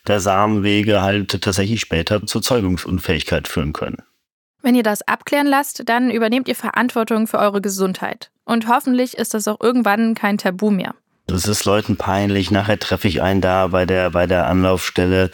der 0.07 0.21
Samenwege 0.21 1.01
halt 1.01 1.41
tatsächlich 1.41 1.81
später 1.81 2.27
zur 2.27 2.43
Zeugungsunfähigkeit 2.43 3.49
führen 3.49 3.73
können. 3.73 4.03
Wenn 4.61 4.75
ihr 4.75 4.83
das 4.83 5.01
abklären 5.09 5.47
lasst, 5.47 5.89
dann 5.89 6.11
übernehmt 6.11 6.49
ihr 6.49 6.57
Verantwortung 6.57 7.27
für 7.27 7.39
eure 7.39 7.63
Gesundheit. 7.63 8.31
Und 8.45 8.69
hoffentlich 8.69 9.17
ist 9.17 9.33
das 9.33 9.49
auch 9.49 9.61
irgendwann 9.63 10.15
kein 10.15 10.37
Tabu 10.37 10.71
mehr. 10.71 10.95
Das 11.29 11.47
ist 11.47 11.67
Leuten 11.67 11.97
peinlich. 11.97 12.51
Nachher 12.51 12.79
treffe 12.79 13.07
ich 13.07 13.23
einen 13.23 13.41
da 13.41 13.69
bei 13.69 13.85
der, 13.85 14.11
bei 14.11 14.27
der 14.27 14.47
Anlaufstelle. 14.47 15.31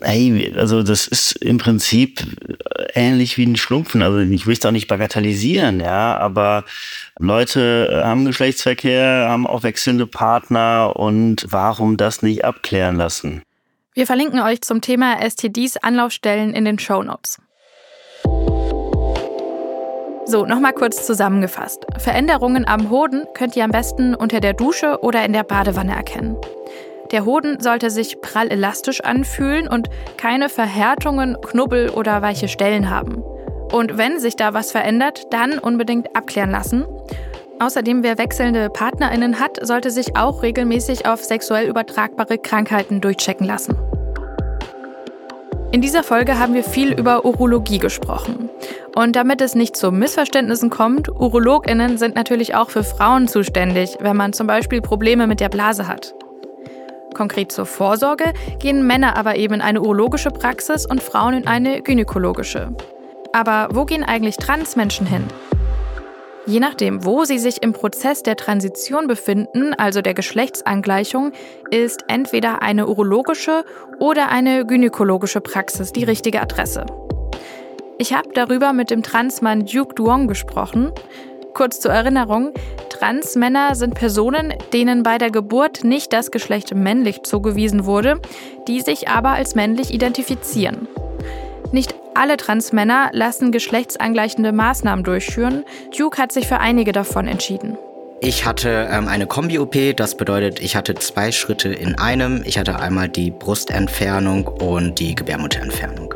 Hey, 0.00 0.54
also 0.56 0.82
das 0.82 1.06
ist 1.06 1.32
im 1.32 1.58
Prinzip 1.58 2.22
ähnlich 2.94 3.38
wie 3.38 3.46
ein 3.46 3.56
Schlumpfen. 3.56 4.02
Also 4.02 4.18
ich 4.18 4.46
will 4.46 4.52
es 4.52 4.60
doch 4.60 4.70
nicht 4.70 4.88
bagatellisieren, 4.88 5.80
ja, 5.80 6.16
aber 6.16 6.64
Leute 7.18 8.02
haben 8.04 8.24
Geschlechtsverkehr, 8.24 9.26
haben 9.28 9.46
auch 9.46 9.62
wechselnde 9.62 10.06
Partner 10.06 10.94
und 10.96 11.46
warum 11.48 11.96
das 11.96 12.22
nicht 12.22 12.44
abklären 12.44 12.96
lassen? 12.96 13.42
Wir 13.94 14.06
verlinken 14.06 14.40
euch 14.40 14.62
zum 14.62 14.80
Thema 14.80 15.18
STDs 15.20 15.76
Anlaufstellen 15.78 16.54
in 16.54 16.64
den 16.64 16.78
Show. 16.78 17.02
So, 20.24 20.46
nochmal 20.46 20.72
kurz 20.72 21.04
zusammengefasst. 21.04 21.84
Veränderungen 21.98 22.66
am 22.66 22.90
Hoden 22.90 23.26
könnt 23.34 23.56
ihr 23.56 23.64
am 23.64 23.72
besten 23.72 24.14
unter 24.14 24.40
der 24.40 24.52
Dusche 24.54 25.00
oder 25.02 25.24
in 25.24 25.32
der 25.32 25.42
Badewanne 25.42 25.96
erkennen. 25.96 26.36
Der 27.10 27.24
Hoden 27.24 27.60
sollte 27.60 27.90
sich 27.90 28.20
prall 28.20 28.48
elastisch 28.48 29.00
anfühlen 29.02 29.66
und 29.66 29.90
keine 30.16 30.48
Verhärtungen, 30.48 31.36
Knubbel 31.42 31.90
oder 31.90 32.22
weiche 32.22 32.46
Stellen 32.48 32.88
haben. 32.88 33.22
Und 33.72 33.98
wenn 33.98 34.20
sich 34.20 34.36
da 34.36 34.54
was 34.54 34.70
verändert, 34.70 35.26
dann 35.30 35.58
unbedingt 35.58 36.14
abklären 36.14 36.50
lassen. 36.50 36.84
Außerdem, 37.58 38.02
wer 38.02 38.16
wechselnde 38.16 38.70
PartnerInnen 38.70 39.40
hat, 39.40 39.58
sollte 39.60 39.90
sich 39.90 40.16
auch 40.16 40.42
regelmäßig 40.42 41.06
auf 41.06 41.22
sexuell 41.24 41.68
übertragbare 41.68 42.38
Krankheiten 42.38 43.00
durchchecken 43.00 43.46
lassen. 43.46 43.76
In 45.72 45.80
dieser 45.80 46.02
Folge 46.02 46.38
haben 46.38 46.54
wir 46.54 46.64
viel 46.64 46.92
über 46.92 47.24
Urologie 47.24 47.78
gesprochen. 47.78 48.50
Und 48.94 49.16
damit 49.16 49.40
es 49.40 49.54
nicht 49.54 49.74
zu 49.74 49.90
Missverständnissen 49.90 50.68
kommt, 50.68 51.08
UrologInnen 51.08 51.96
sind 51.96 52.14
natürlich 52.14 52.54
auch 52.54 52.68
für 52.68 52.84
Frauen 52.84 53.26
zuständig, 53.26 53.96
wenn 54.00 54.16
man 54.16 54.34
zum 54.34 54.46
Beispiel 54.46 54.82
Probleme 54.82 55.26
mit 55.26 55.40
der 55.40 55.48
Blase 55.48 55.88
hat. 55.88 56.14
Konkret 57.14 57.52
zur 57.52 57.66
Vorsorge 57.66 58.32
gehen 58.58 58.86
Männer 58.86 59.16
aber 59.16 59.36
eben 59.36 59.54
in 59.54 59.60
eine 59.62 59.80
urologische 59.80 60.30
Praxis 60.30 60.86
und 60.86 61.02
Frauen 61.02 61.34
in 61.34 61.46
eine 61.46 61.80
gynäkologische. 61.82 62.74
Aber 63.32 63.68
wo 63.72 63.84
gehen 63.86 64.04
eigentlich 64.04 64.36
Transmenschen 64.36 65.06
hin? 65.06 65.24
Je 66.44 66.60
nachdem, 66.60 67.04
wo 67.04 67.24
sie 67.24 67.38
sich 67.38 67.62
im 67.62 67.72
Prozess 67.72 68.22
der 68.22 68.36
Transition 68.36 69.06
befinden, 69.06 69.74
also 69.74 70.02
der 70.02 70.12
Geschlechtsangleichung, 70.12 71.32
ist 71.70 72.04
entweder 72.08 72.62
eine 72.62 72.88
urologische 72.88 73.64
oder 74.00 74.28
eine 74.28 74.66
gynäkologische 74.66 75.40
Praxis 75.40 75.92
die 75.92 76.04
richtige 76.04 76.42
Adresse. 76.42 76.84
Ich 77.98 78.12
habe 78.12 78.30
darüber 78.34 78.72
mit 78.72 78.90
dem 78.90 79.02
Transmann 79.02 79.66
Duke 79.66 79.94
Duong 79.94 80.26
gesprochen. 80.26 80.92
Kurz 81.54 81.80
zur 81.80 81.92
Erinnerung, 81.92 82.52
Transmänner 82.88 83.74
sind 83.74 83.94
Personen, 83.94 84.54
denen 84.72 85.02
bei 85.02 85.18
der 85.18 85.30
Geburt 85.30 85.84
nicht 85.84 86.12
das 86.12 86.30
Geschlecht 86.30 86.74
männlich 86.74 87.22
zugewiesen 87.24 87.84
wurde, 87.84 88.20
die 88.68 88.80
sich 88.80 89.08
aber 89.08 89.30
als 89.30 89.54
männlich 89.54 89.92
identifizieren. 89.92 90.88
Nicht 91.72 91.94
alle 92.14 92.36
Transmänner 92.36 93.10
lassen 93.12 93.52
geschlechtsangleichende 93.52 94.52
Maßnahmen 94.52 95.04
durchführen. 95.04 95.64
Duke 95.96 96.20
hat 96.20 96.32
sich 96.32 96.46
für 96.46 96.58
einige 96.58 96.92
davon 96.92 97.26
entschieden. 97.26 97.76
Ich 98.20 98.46
hatte 98.46 98.88
ähm, 98.90 99.08
eine 99.08 99.26
Kombi-OP, 99.26 99.96
das 99.96 100.16
bedeutet, 100.16 100.60
ich 100.60 100.76
hatte 100.76 100.94
zwei 100.94 101.32
Schritte 101.32 101.70
in 101.70 101.96
einem. 101.96 102.42
Ich 102.44 102.56
hatte 102.56 102.78
einmal 102.78 103.08
die 103.08 103.32
Brustentfernung 103.32 104.46
und 104.46 105.00
die 105.00 105.16
Gebärmutterentfernung. 105.16 106.14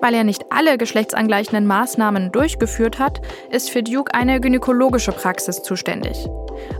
Weil 0.00 0.14
er 0.14 0.24
nicht 0.24 0.46
alle 0.50 0.78
geschlechtsangleichenden 0.78 1.66
Maßnahmen 1.66 2.32
durchgeführt 2.32 2.98
hat, 2.98 3.20
ist 3.50 3.70
für 3.70 3.82
Duke 3.82 4.14
eine 4.14 4.40
gynäkologische 4.40 5.12
Praxis 5.12 5.62
zuständig. 5.62 6.26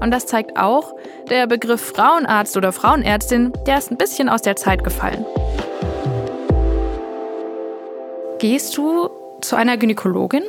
Und 0.00 0.10
das 0.10 0.26
zeigt 0.26 0.58
auch, 0.58 0.94
der 1.30 1.46
Begriff 1.46 1.80
Frauenarzt 1.80 2.56
oder 2.56 2.72
Frauenärztin, 2.72 3.52
der 3.66 3.78
ist 3.78 3.90
ein 3.90 3.96
bisschen 3.96 4.28
aus 4.28 4.42
der 4.42 4.56
Zeit 4.56 4.84
gefallen. 4.84 5.24
Gehst 8.38 8.76
du 8.76 9.08
zu 9.40 9.56
einer 9.56 9.76
Gynäkologin? 9.76 10.44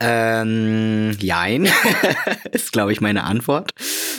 Ähm, 0.00 1.16
jein, 1.20 1.68
ist, 2.52 2.72
glaube 2.72 2.92
ich, 2.92 3.00
meine 3.00 3.24
Antwort. 3.24 3.70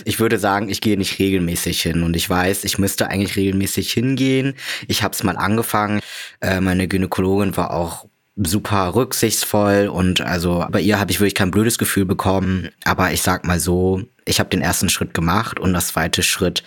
Ich 0.05 0.19
würde 0.19 0.39
sagen, 0.39 0.69
ich 0.69 0.81
gehe 0.81 0.97
nicht 0.97 1.19
regelmäßig 1.19 1.81
hin 1.81 2.03
und 2.03 2.15
ich 2.15 2.29
weiß, 2.29 2.63
ich 2.63 2.77
müsste 2.77 3.07
eigentlich 3.07 3.35
regelmäßig 3.35 3.91
hingehen. 3.91 4.55
Ich 4.87 5.03
habe 5.03 5.13
es 5.13 5.23
mal 5.23 5.37
angefangen. 5.37 5.99
Äh, 6.41 6.61
meine 6.61 6.87
Gynäkologin 6.87 7.57
war 7.57 7.71
auch 7.71 8.05
super 8.37 8.93
rücksichtsvoll 8.95 9.87
und 9.87 10.19
also 10.21 10.65
bei 10.69 10.81
ihr 10.81 10.99
habe 10.99 11.11
ich 11.11 11.19
wirklich 11.19 11.35
kein 11.35 11.51
blödes 11.51 11.77
Gefühl 11.77 12.05
bekommen. 12.05 12.69
Aber 12.83 13.11
ich 13.11 13.21
sag 13.21 13.45
mal 13.45 13.59
so, 13.59 14.03
ich 14.25 14.39
habe 14.39 14.49
den 14.49 14.61
ersten 14.61 14.89
Schritt 14.89 15.13
gemacht 15.13 15.59
und 15.59 15.73
das 15.73 15.87
zweite 15.87 16.21
Schritt, 16.23 16.63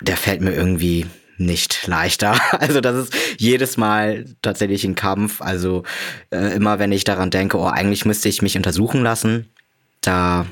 der 0.00 0.16
fällt 0.16 0.40
mir 0.40 0.52
irgendwie 0.52 1.06
nicht 1.40 1.86
leichter. 1.86 2.38
Also 2.60 2.80
das 2.80 2.96
ist 2.96 3.14
jedes 3.38 3.76
Mal 3.76 4.26
tatsächlich 4.42 4.84
ein 4.84 4.94
Kampf. 4.94 5.40
Also 5.40 5.82
äh, 6.30 6.54
immer 6.54 6.78
wenn 6.78 6.92
ich 6.92 7.04
daran 7.04 7.30
denke, 7.30 7.58
oh, 7.58 7.66
eigentlich 7.66 8.04
müsste 8.04 8.28
ich 8.28 8.42
mich 8.42 8.56
untersuchen 8.56 9.02
lassen, 9.02 9.48
da, 10.02 10.46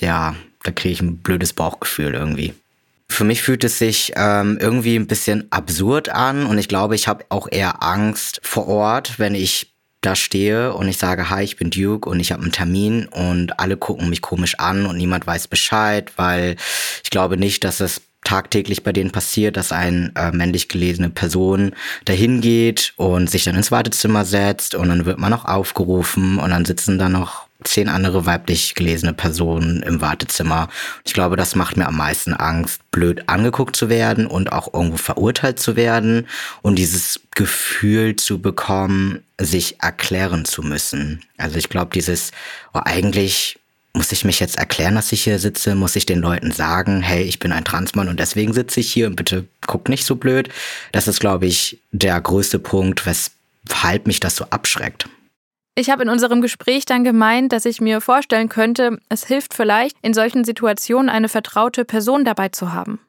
ja, 0.00 0.34
da 0.62 0.70
kriege 0.70 0.92
ich 0.92 1.02
ein 1.02 1.18
blödes 1.18 1.52
Bauchgefühl 1.52 2.14
irgendwie. 2.14 2.54
Für 3.08 3.24
mich 3.24 3.42
fühlt 3.42 3.64
es 3.64 3.78
sich 3.78 4.12
ähm, 4.16 4.56
irgendwie 4.60 4.96
ein 4.96 5.06
bisschen 5.06 5.50
absurd 5.50 6.08
an 6.08 6.46
und 6.46 6.58
ich 6.58 6.68
glaube, 6.68 6.94
ich 6.94 7.08
habe 7.08 7.24
auch 7.28 7.48
eher 7.50 7.82
Angst 7.82 8.40
vor 8.42 8.68
Ort, 8.68 9.18
wenn 9.18 9.34
ich 9.34 9.70
da 10.00 10.16
stehe 10.16 10.72
und 10.72 10.88
ich 10.88 10.96
sage, 10.96 11.28
hi, 11.28 11.42
ich 11.42 11.56
bin 11.56 11.70
Duke 11.70 12.08
und 12.08 12.20
ich 12.20 12.32
habe 12.32 12.42
einen 12.42 12.52
Termin 12.52 13.06
und 13.06 13.58
alle 13.58 13.76
gucken 13.76 14.08
mich 14.08 14.22
komisch 14.22 14.58
an 14.58 14.86
und 14.86 14.96
niemand 14.96 15.26
weiß 15.26 15.48
Bescheid, 15.48 16.12
weil 16.16 16.56
ich 17.04 17.10
glaube 17.10 17.36
nicht, 17.36 17.64
dass 17.64 17.80
es 17.80 18.00
tagtäglich 18.24 18.82
bei 18.82 18.92
denen 18.92 19.10
passiert, 19.10 19.56
dass 19.56 19.72
eine 19.72 20.12
äh, 20.14 20.30
männlich 20.32 20.68
gelesene 20.68 21.10
Person 21.10 21.72
dahin 22.04 22.40
geht 22.40 22.92
und 22.96 23.30
sich 23.30 23.44
dann 23.44 23.56
ins 23.56 23.70
Wartezimmer 23.70 24.24
setzt 24.24 24.74
und 24.74 24.88
dann 24.88 25.06
wird 25.06 25.18
man 25.18 25.30
noch 25.30 25.46
aufgerufen 25.46 26.38
und 26.38 26.50
dann 26.50 26.64
sitzen 26.64 26.98
da 26.98 27.08
noch 27.08 27.46
zehn 27.64 27.88
andere 27.88 28.26
weiblich 28.26 28.74
gelesene 28.74 29.12
Personen 29.12 29.82
im 29.82 30.00
Wartezimmer. 30.00 30.68
Ich 31.04 31.12
glaube, 31.12 31.36
das 31.36 31.54
macht 31.54 31.76
mir 31.76 31.86
am 31.86 31.96
meisten 31.96 32.32
Angst, 32.32 32.80
blöd 32.90 33.28
angeguckt 33.28 33.76
zu 33.76 33.88
werden 33.88 34.26
und 34.26 34.52
auch 34.52 34.72
irgendwo 34.72 34.96
verurteilt 34.96 35.58
zu 35.58 35.76
werden 35.76 36.26
und 36.62 36.76
dieses 36.76 37.20
Gefühl 37.34 38.16
zu 38.16 38.40
bekommen, 38.40 39.22
sich 39.38 39.80
erklären 39.82 40.44
zu 40.44 40.62
müssen. 40.62 41.22
Also 41.36 41.58
ich 41.58 41.68
glaube, 41.68 41.90
dieses, 41.94 42.32
oh, 42.72 42.80
eigentlich 42.84 43.59
muss 43.92 44.12
ich 44.12 44.24
mich 44.24 44.40
jetzt 44.40 44.58
erklären, 44.58 44.94
dass 44.94 45.12
ich 45.12 45.24
hier 45.24 45.38
sitze? 45.38 45.74
Muss 45.74 45.96
ich 45.96 46.06
den 46.06 46.20
Leuten 46.20 46.52
sagen, 46.52 47.02
hey, 47.02 47.22
ich 47.22 47.38
bin 47.38 47.52
ein 47.52 47.64
Transmann 47.64 48.08
und 48.08 48.20
deswegen 48.20 48.52
sitze 48.52 48.80
ich 48.80 48.92
hier 48.92 49.06
und 49.06 49.16
bitte 49.16 49.46
guck 49.66 49.88
nicht 49.88 50.04
so 50.04 50.16
blöd? 50.16 50.48
Das 50.92 51.08
ist, 51.08 51.20
glaube 51.20 51.46
ich, 51.46 51.80
der 51.90 52.20
größte 52.20 52.58
Punkt, 52.58 53.04
weshalb 53.06 54.06
mich 54.06 54.20
das 54.20 54.36
so 54.36 54.44
abschreckt. 54.50 55.08
Ich 55.74 55.90
habe 55.90 56.02
in 56.02 56.08
unserem 56.08 56.40
Gespräch 56.40 56.84
dann 56.84 57.04
gemeint, 57.04 57.52
dass 57.52 57.64
ich 57.64 57.80
mir 57.80 58.00
vorstellen 58.00 58.48
könnte, 58.48 58.98
es 59.08 59.26
hilft 59.26 59.54
vielleicht, 59.54 59.96
in 60.02 60.14
solchen 60.14 60.44
Situationen 60.44 61.08
eine 61.08 61.28
vertraute 61.28 61.84
Person 61.84 62.24
dabei 62.24 62.48
zu 62.48 62.72
haben. 62.72 63.00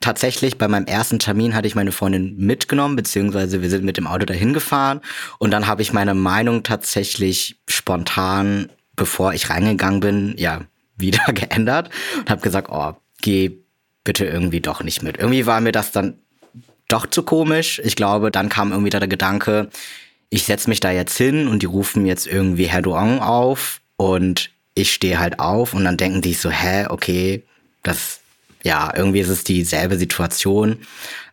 Tatsächlich, 0.00 0.58
bei 0.58 0.68
meinem 0.68 0.86
ersten 0.86 1.18
Termin 1.18 1.54
hatte 1.54 1.66
ich 1.66 1.74
meine 1.74 1.90
Freundin 1.90 2.36
mitgenommen, 2.36 2.96
beziehungsweise 2.96 3.62
wir 3.62 3.70
sind 3.70 3.84
mit 3.84 3.96
dem 3.96 4.06
Auto 4.06 4.26
dahin 4.26 4.52
gefahren 4.52 5.00
und 5.38 5.50
dann 5.50 5.66
habe 5.66 5.82
ich 5.82 5.92
meine 5.92 6.14
Meinung 6.14 6.62
tatsächlich 6.62 7.56
spontan 7.68 8.70
bevor 8.98 9.32
ich 9.32 9.48
reingegangen 9.48 10.00
bin, 10.00 10.34
ja, 10.36 10.60
wieder 10.96 11.24
geändert 11.32 11.90
und 12.18 12.28
habe 12.28 12.42
gesagt, 12.42 12.68
oh, 12.70 12.94
geh 13.22 13.58
bitte 14.04 14.26
irgendwie 14.26 14.60
doch 14.60 14.82
nicht 14.82 15.02
mit. 15.02 15.16
Irgendwie 15.18 15.46
war 15.46 15.60
mir 15.60 15.72
das 15.72 15.92
dann 15.92 16.18
doch 16.88 17.06
zu 17.06 17.22
komisch. 17.22 17.80
Ich 17.84 17.96
glaube, 17.96 18.30
dann 18.30 18.48
kam 18.48 18.72
irgendwie 18.72 18.90
da 18.90 18.98
der 18.98 19.08
Gedanke, 19.08 19.68
ich 20.30 20.44
setze 20.44 20.68
mich 20.68 20.80
da 20.80 20.90
jetzt 20.90 21.16
hin 21.16 21.48
und 21.48 21.62
die 21.62 21.66
rufen 21.66 22.06
jetzt 22.06 22.26
irgendwie 22.26 22.66
Herr 22.66 22.82
Duong 22.82 23.20
auf 23.20 23.80
und 23.96 24.50
ich 24.74 24.92
stehe 24.92 25.18
halt 25.18 25.40
auf 25.40 25.74
und 25.74 25.84
dann 25.84 25.96
denken 25.96 26.22
die 26.22 26.34
so, 26.34 26.50
hä, 26.50 26.86
okay, 26.88 27.44
das, 27.82 28.20
ja, 28.62 28.92
irgendwie 28.94 29.20
ist 29.20 29.28
es 29.28 29.44
dieselbe 29.44 29.96
Situation, 29.96 30.78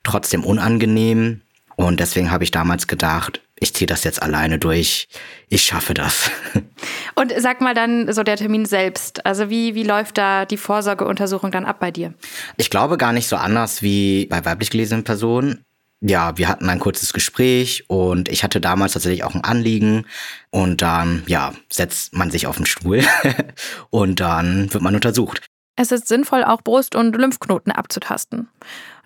trotzdem 0.04 0.43
unangenehm. 0.43 1.41
Und 1.75 1.99
deswegen 1.99 2.32
habe 2.32 2.43
ich 2.43 2.51
damals 2.51 2.88
gedacht, 2.88 3.41
ich 3.65 3.73
ziehe 3.73 3.88
das 3.88 4.04
jetzt 4.04 4.21
alleine 4.21 4.60
durch. 4.60 5.08
Ich 5.49 5.63
schaffe 5.63 5.95
das. 5.95 6.30
Und 7.15 7.34
sag 7.39 7.62
mal 7.62 7.73
dann 7.73 8.13
so 8.13 8.21
der 8.21 8.38
Termin 8.38 8.65
selbst. 8.67 9.25
Also 9.25 9.49
wie, 9.49 9.73
wie 9.73 9.84
läuft 9.84 10.19
da 10.19 10.45
die 10.45 10.58
Vorsorgeuntersuchung 10.58 11.49
dann 11.49 11.65
ab 11.65 11.78
bei 11.80 11.89
dir? 11.89 12.13
Ich 12.58 12.69
glaube 12.69 12.97
gar 12.97 13.12
nicht 13.12 13.28
so 13.28 13.36
anders 13.38 13.82
wie 13.82 14.28
bei 14.28 14.45
weiblich 14.45 14.69
gelesenen 14.69 15.04
Personen. 15.04 15.65
Ja, 15.99 16.38
wir 16.38 16.47
hatten 16.47 16.69
ein 16.69 16.80
kurzes 16.80 17.12
Gespräch 17.12 17.86
und 17.88 18.30
ich 18.30 18.43
hatte 18.43 18.62
damals 18.62 18.93
tatsächlich 18.93 19.23
auch 19.23 19.34
ein 19.34 19.43
Anliegen. 19.43 20.06
Und 20.51 20.84
dann, 20.84 21.23
ja, 21.25 21.54
setzt 21.71 22.13
man 22.13 22.30
sich 22.30 22.45
auf 22.45 22.58
den 22.58 22.67
Stuhl 22.67 23.01
und 23.89 24.19
dann 24.19 24.71
wird 24.71 24.84
man 24.84 24.93
untersucht. 24.93 25.41
Es 25.75 25.91
ist 25.91 26.08
sinnvoll, 26.08 26.43
auch 26.43 26.62
Brust- 26.62 26.95
und 26.95 27.15
Lymphknoten 27.15 27.71
abzutasten. 27.71 28.47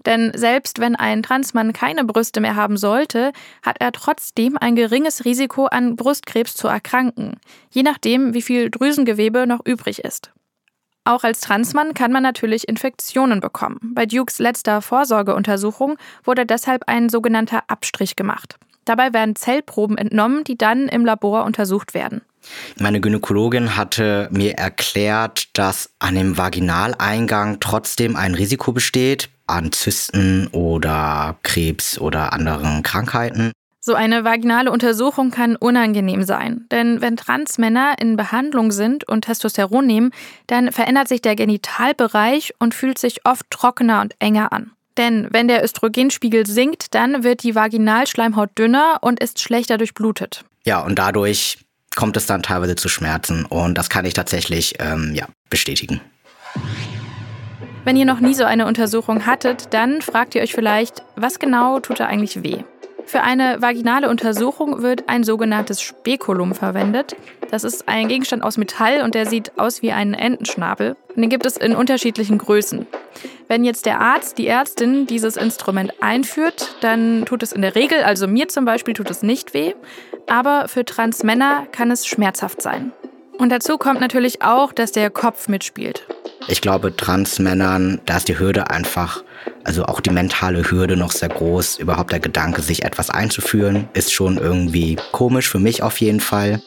Denn 0.05 0.31
selbst 0.35 0.79
wenn 0.79 0.95
ein 0.95 1.23
Transmann 1.23 1.73
keine 1.73 2.03
Brüste 2.03 2.41
mehr 2.41 2.55
haben 2.55 2.77
sollte, 2.77 3.31
hat 3.61 3.77
er 3.79 3.91
trotzdem 3.91 4.57
ein 4.57 4.75
geringes 4.75 5.25
Risiko, 5.25 5.65
an 5.65 5.95
Brustkrebs 5.95 6.55
zu 6.55 6.67
erkranken, 6.67 7.39
je 7.71 7.83
nachdem, 7.83 8.33
wie 8.33 8.41
viel 8.41 8.69
Drüsengewebe 8.69 9.47
noch 9.47 9.65
übrig 9.65 9.99
ist. 10.03 10.31
Auch 11.05 11.23
als 11.23 11.41
Transmann 11.41 11.93
kann 11.93 12.11
man 12.11 12.23
natürlich 12.23 12.67
Infektionen 12.67 13.39
bekommen. 13.39 13.79
Bei 13.95 14.05
Dukes 14.05 14.39
letzter 14.39 14.81
Vorsorgeuntersuchung 14.81 15.97
wurde 16.23 16.45
deshalb 16.45 16.83
ein 16.87 17.09
sogenannter 17.09 17.63
Abstrich 17.67 18.15
gemacht. 18.15 18.57
Dabei 18.89 19.13
werden 19.13 19.35
Zellproben 19.35 19.99
entnommen, 19.99 20.43
die 20.43 20.57
dann 20.57 20.87
im 20.87 21.05
Labor 21.05 21.45
untersucht 21.45 21.93
werden. 21.93 22.21
Meine 22.79 22.99
Gynäkologin 22.99 23.77
hatte 23.77 24.27
mir 24.31 24.53
erklärt, 24.53 25.55
dass 25.55 25.91
an 25.99 26.15
dem 26.15 26.39
Vaginaleingang 26.39 27.59
trotzdem 27.59 28.15
ein 28.15 28.33
Risiko 28.33 28.71
besteht 28.71 29.29
an 29.45 29.71
Zysten 29.71 30.47
oder 30.47 31.37
Krebs 31.43 31.99
oder 31.99 32.33
anderen 32.33 32.81
Krankheiten. 32.81 33.51
So 33.79 33.93
eine 33.93 34.23
vaginale 34.23 34.71
Untersuchung 34.71 35.29
kann 35.29 35.55
unangenehm 35.55 36.23
sein, 36.23 36.65
denn 36.71 36.99
wenn 36.99 37.15
Transmänner 37.15 37.93
in 37.99 38.17
Behandlung 38.17 38.71
sind 38.71 39.07
und 39.07 39.25
Testosteron 39.25 39.85
nehmen, 39.85 40.11
dann 40.47 40.71
verändert 40.71 41.07
sich 41.07 41.21
der 41.21 41.35
Genitalbereich 41.35 42.55
und 42.57 42.73
fühlt 42.73 42.97
sich 42.97 43.23
oft 43.27 43.45
trockener 43.51 44.01
und 44.01 44.15
enger 44.17 44.51
an. 44.51 44.71
Denn 44.99 45.29
wenn 45.31 45.47
der 45.47 45.63
Östrogenspiegel 45.63 46.45
sinkt, 46.45 46.93
dann 46.93 47.23
wird 47.23 47.43
die 47.43 47.55
Vaginalschleimhaut 47.55 48.49
dünner 48.57 48.97
und 48.99 49.21
ist 49.21 49.39
schlechter 49.39 49.77
durchblutet. 49.77 50.43
Ja, 50.65 50.81
und 50.81 50.99
dadurch 50.99 51.57
kommt 51.95 52.17
es 52.17 52.25
dann 52.25 52.43
teilweise 52.43 52.75
zu 52.75 52.89
Schmerzen 52.89 53.45
und 53.45 53.77
das 53.77 53.89
kann 53.89 54.03
ich 54.03 54.13
tatsächlich 54.13 54.75
ähm, 54.79 55.13
ja, 55.15 55.25
bestätigen. 55.49 56.01
Wenn 57.85 57.95
ihr 57.95 58.05
noch 58.05 58.19
nie 58.19 58.33
so 58.33 58.43
eine 58.43 58.67
Untersuchung 58.67 59.25
hattet, 59.25 59.73
dann 59.73 60.01
fragt 60.01 60.35
ihr 60.35 60.41
euch 60.41 60.53
vielleicht, 60.53 61.01
was 61.15 61.39
genau 61.39 61.79
tut 61.79 62.01
da 62.01 62.05
eigentlich 62.05 62.43
weh? 62.43 62.57
Für 63.05 63.21
eine 63.21 63.61
vaginale 63.61 64.09
Untersuchung 64.09 64.83
wird 64.83 65.07
ein 65.07 65.23
sogenanntes 65.23 65.81
Spekulum 65.81 66.53
verwendet. 66.53 67.15
Das 67.49 67.63
ist 67.63 67.87
ein 67.87 68.09
Gegenstand 68.09 68.43
aus 68.43 68.57
Metall 68.57 69.01
und 69.01 69.15
der 69.15 69.25
sieht 69.25 69.57
aus 69.57 69.81
wie 69.81 69.93
ein 69.93 70.13
Entenschnabel. 70.13 70.97
Und 71.15 71.21
den 71.21 71.29
gibt 71.29 71.45
es 71.45 71.57
in 71.57 71.73
unterschiedlichen 71.73 72.37
Größen. 72.37 72.85
Wenn 73.51 73.63
jetzt 73.63 73.87
der 73.87 73.99
Arzt, 73.99 74.37
die 74.37 74.45
Ärztin 74.45 75.07
dieses 75.07 75.35
Instrument 75.35 75.91
einführt, 76.01 76.75
dann 76.81 77.25
tut 77.25 77.41
es 77.41 77.51
in 77.51 77.63
der 77.63 77.73
Regel, 77.73 78.03
also 78.03 78.27
mir 78.27 78.47
zum 78.47 78.63
Beispiel, 78.63 78.93
tut 78.93 79.09
es 79.09 79.23
nicht 79.23 79.55
weh. 79.55 79.73
Aber 80.27 80.67
für 80.67 80.85
Transmänner 80.85 81.65
kann 81.71 81.89
es 81.89 82.05
schmerzhaft 82.05 82.61
sein. 82.61 82.91
Und 83.39 83.49
dazu 83.49 83.79
kommt 83.79 84.01
natürlich 84.01 84.43
auch, 84.43 84.71
dass 84.71 84.91
der 84.91 85.09
Kopf 85.09 85.47
mitspielt. 85.47 86.05
Ich 86.47 86.61
glaube, 86.61 86.95
Transmännern, 86.95 87.99
da 88.05 88.17
ist 88.17 88.27
die 88.27 88.37
Hürde 88.37 88.69
einfach 88.69 89.23
Also 89.63 89.85
auch 89.85 89.99
die 89.99 90.11
mentale 90.11 90.69
Hürde 90.69 90.95
noch 90.95 91.11
sehr 91.11 91.29
groß. 91.29 91.79
Überhaupt 91.79 92.11
der 92.11 92.19
Gedanke, 92.19 92.61
sich 92.61 92.83
etwas 92.83 93.09
einzuführen, 93.09 93.89
ist 93.93 94.13
schon 94.13 94.37
irgendwie 94.37 94.97
komisch 95.11 95.49
für 95.49 95.59
mich 95.59 95.81
auf 95.81 95.99
jeden 96.01 96.19
Fall. 96.19 96.61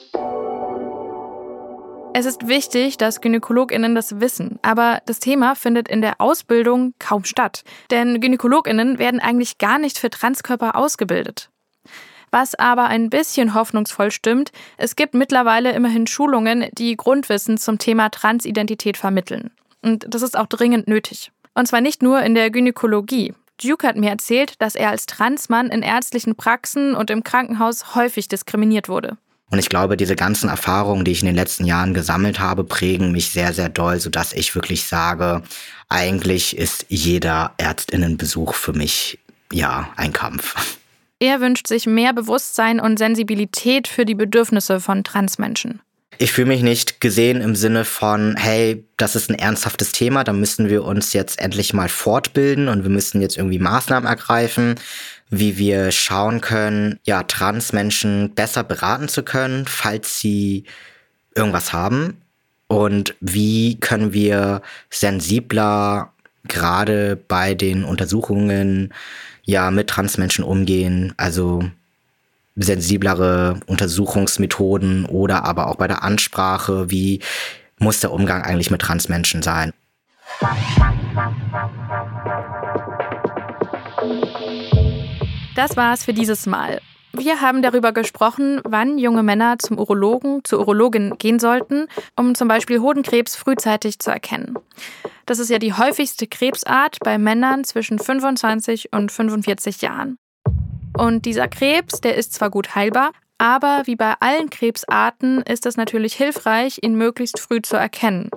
Es 2.15 2.27
ist 2.27 2.47
wichtig, 2.47 2.99
dass 2.99 3.23
GynäkologInnen 3.23 3.95
das 3.95 4.21
wissen, 4.21 4.59
aber 4.61 5.01
das 5.07 5.19
Thema 5.19 5.55
findet 5.55 5.89
in 5.89 6.03
der 6.03 6.21
Ausbildung 6.21 6.93
kaum 6.99 7.25
statt. 7.25 7.65
Denn 7.91 8.21
GynäkologInnen 8.21 8.99
werden 8.99 9.19
eigentlich 9.19 9.57
gar 9.57 9.79
nicht 9.79 9.99
für 9.99 10.11
Transkörper 10.11 10.77
ausgebildet. 10.77 11.49
Was 12.31 12.55
aber 12.55 12.85
ein 12.85 13.09
bisschen 13.09 13.55
hoffnungsvoll 13.55 14.11
stimmt, 14.11 14.53
es 14.77 14.95
gibt 14.95 15.15
mittlerweile 15.15 15.73
immerhin 15.73 16.07
Schulungen, 16.07 16.67
die 16.73 16.97
Grundwissen 16.99 17.57
zum 17.57 17.79
Thema 17.79 18.11
Transidentität 18.11 18.99
vermitteln. 18.99 19.51
Und 19.81 20.05
das 20.09 20.21
ist 20.21 20.37
auch 20.37 20.47
dringend 20.47 20.89
nötig. 20.89 21.33
Und 21.55 21.67
zwar 21.67 21.81
nicht 21.81 22.03
nur 22.03 22.23
in 22.23 22.35
der 22.35 22.51
Gynäkologie. 22.51 23.35
Duke 23.63 23.87
hat 23.87 23.97
mir 23.97 24.11
erzählt, 24.11 24.61
dass 24.61 24.75
er 24.75 24.91
als 24.91 25.07
Transmann 25.07 25.69
in 25.69 25.83
ärztlichen 25.83 26.37
Praxen 26.37 26.95
und 26.95 27.11
im 27.11 27.25
Krankenhaus 27.25 27.95
häufig 27.95 28.29
diskriminiert 28.29 28.89
wurde. 28.89 29.17
Und 29.53 29.59
ich 29.59 29.69
glaube, 29.69 29.99
diese 29.99 30.17
ganzen 30.17 30.49
Erfahrungen, 30.49 31.05
die 31.05 31.13
ich 31.13 31.21
in 31.21 31.27
den 31.27 31.37
letzten 31.37 31.67
Jahren 31.67 31.93
gesammelt 31.93 32.41
habe, 32.41 32.65
prägen 32.65 33.13
mich 33.13 33.33
sehr, 33.33 33.53
sehr 33.53 33.69
doll, 33.69 34.01
sodass 34.01 34.33
ich 34.33 34.55
wirklich 34.55 34.85
sage, 34.85 35.43
eigentlich 35.91 36.57
ist 36.57 36.87
jeder 36.89 37.53
Ärztinnenbesuch 37.59 38.55
für 38.55 38.73
mich 38.73 39.19
ja 39.53 39.91
ein 39.97 40.15
Kampf. 40.15 40.55
Er 41.19 41.43
wünscht 41.43 41.67
sich 41.67 41.87
mehr 41.87 42.15
Bewusstsein 42.15 42.81
und 42.81 42.99
Sensibilität 42.99 43.89
für 43.89 44.07
die 44.07 44.15
Bedürfnisse 44.15 44.81
von 44.81 45.05
Transmenschen. 45.05 45.83
Ich 46.17 46.33
fühle 46.33 46.49
mich 46.49 46.63
nicht 46.63 47.03
gesehen 47.03 47.43
im 47.43 47.55
Sinne 47.55 47.85
von, 47.85 48.37
hey, 48.37 48.85
das 48.97 49.17
ist 49.17 49.29
ein 49.29 49.39
ernsthaftes 49.39 49.93
Thema, 49.93 50.25
da 50.25 50.33
müssen 50.33 50.71
wir 50.71 50.85
uns 50.85 51.13
jetzt 51.13 51.39
endlich 51.39 51.75
mal 51.75 51.91
fortbilden 51.91 52.69
und 52.69 52.85
wir 52.85 52.91
müssen 52.91 53.21
jetzt 53.21 53.37
irgendwie 53.37 53.59
Maßnahmen 53.59 54.09
ergreifen, 54.09 54.77
wie 55.35 55.57
wir 55.57 55.93
schauen 55.93 56.43
können, 56.43 57.01
ja, 57.05 57.23
Transmenschen 57.23 58.35
besser 58.35 58.63
beraten 58.63 59.09
zu 59.09 59.23
können, 59.23 59.65
falls 59.67 60.21
sie 60.21 60.65
irgendwas 61.35 61.73
haben. 61.73 62.21
Und 62.69 63.15
wie 63.21 63.81
können 63.81 64.13
wir 64.13 64.61
sensibler 64.91 66.13
gerade 66.49 67.17
bei 67.17 67.55
den 67.55 67.85
Untersuchungen 67.85 68.93
ja 69.45 69.71
mit 69.71 69.89
Transmenschen 69.89 70.45
umgehen, 70.45 71.15
also 71.17 71.65
sensiblere 72.55 73.59
Untersuchungsmethoden 73.65 75.07
oder 75.07 75.47
aber 75.47 75.69
auch 75.69 75.77
bei 75.77 75.89
der 75.89 76.03
Ansprache, 76.03 76.91
wie 76.91 77.21
muss 77.79 78.01
der 78.01 78.13
Umgang 78.13 78.43
eigentlich 78.43 78.71
mit 78.71 78.83
Transmenschen 78.83 79.41
sein. 79.41 79.73
Das 85.55 85.77
war's 85.77 86.05
für 86.05 86.15
dieses 86.15 86.47
Mal. 86.47 86.81
Wir 87.13 87.43
haben 87.43 87.61
darüber 87.61 87.93
gesprochen, 87.93 88.63
wann 88.65 88.97
junge 88.97 89.23
Männer 89.23 89.59
zum 89.59 89.79
Urologen, 89.79 90.43
zur 90.45 90.61
Urologin 90.61 91.19
gehen 91.19 91.39
sollten, 91.39 91.89
um 92.17 92.35
zum 92.35 92.49
Beispiel 92.49 92.81
Hodenkrebs 92.81 93.37
frühzeitig 93.37 93.99
zu 93.99 94.11
erkennen. 94.11 94.57
Das 95.27 95.39
ist 95.39 95.51
ja 95.51 95.59
die 95.59 95.75
häufigste 95.75 96.27
Krebsart 96.27 96.97
bei 97.05 97.19
Männern 97.19 97.65
zwischen 97.65 97.99
25 97.99 98.95
und 98.95 99.13
45 99.13 99.83
Jahren. 99.83 100.17
Und 100.97 101.27
dieser 101.27 101.49
Krebs, 101.49 102.01
der 102.01 102.17
ist 102.17 102.33
zwar 102.33 102.49
gut 102.49 102.75
heilbar, 102.75 103.13
aber 103.37 103.83
wie 103.85 103.97
bei 103.97 104.15
allen 104.21 104.49
Krebsarten 104.49 105.43
ist 105.43 105.67
es 105.67 105.77
natürlich 105.77 106.15
hilfreich, 106.15 106.79
ihn 106.81 106.95
möglichst 106.95 107.39
früh 107.41 107.61
zu 107.61 107.77
erkennen. 107.77 108.31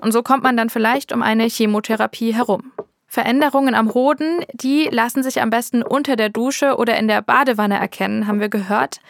Und 0.00 0.12
so 0.12 0.24
kommt 0.24 0.42
man 0.42 0.56
dann 0.56 0.70
vielleicht 0.70 1.12
um 1.12 1.22
eine 1.22 1.44
Chemotherapie 1.44 2.34
herum. 2.34 2.72
Veränderungen 3.06 3.74
am 3.74 3.94
Hoden, 3.94 4.44
die 4.52 4.88
lassen 4.90 5.22
sich 5.22 5.40
am 5.40 5.50
besten 5.50 5.82
unter 5.82 6.16
der 6.16 6.28
Dusche 6.28 6.76
oder 6.76 6.98
in 6.98 7.08
der 7.08 7.22
Badewanne 7.22 7.78
erkennen, 7.78 8.26
haben 8.26 8.40
wir 8.40 8.48
gehört. 8.48 9.00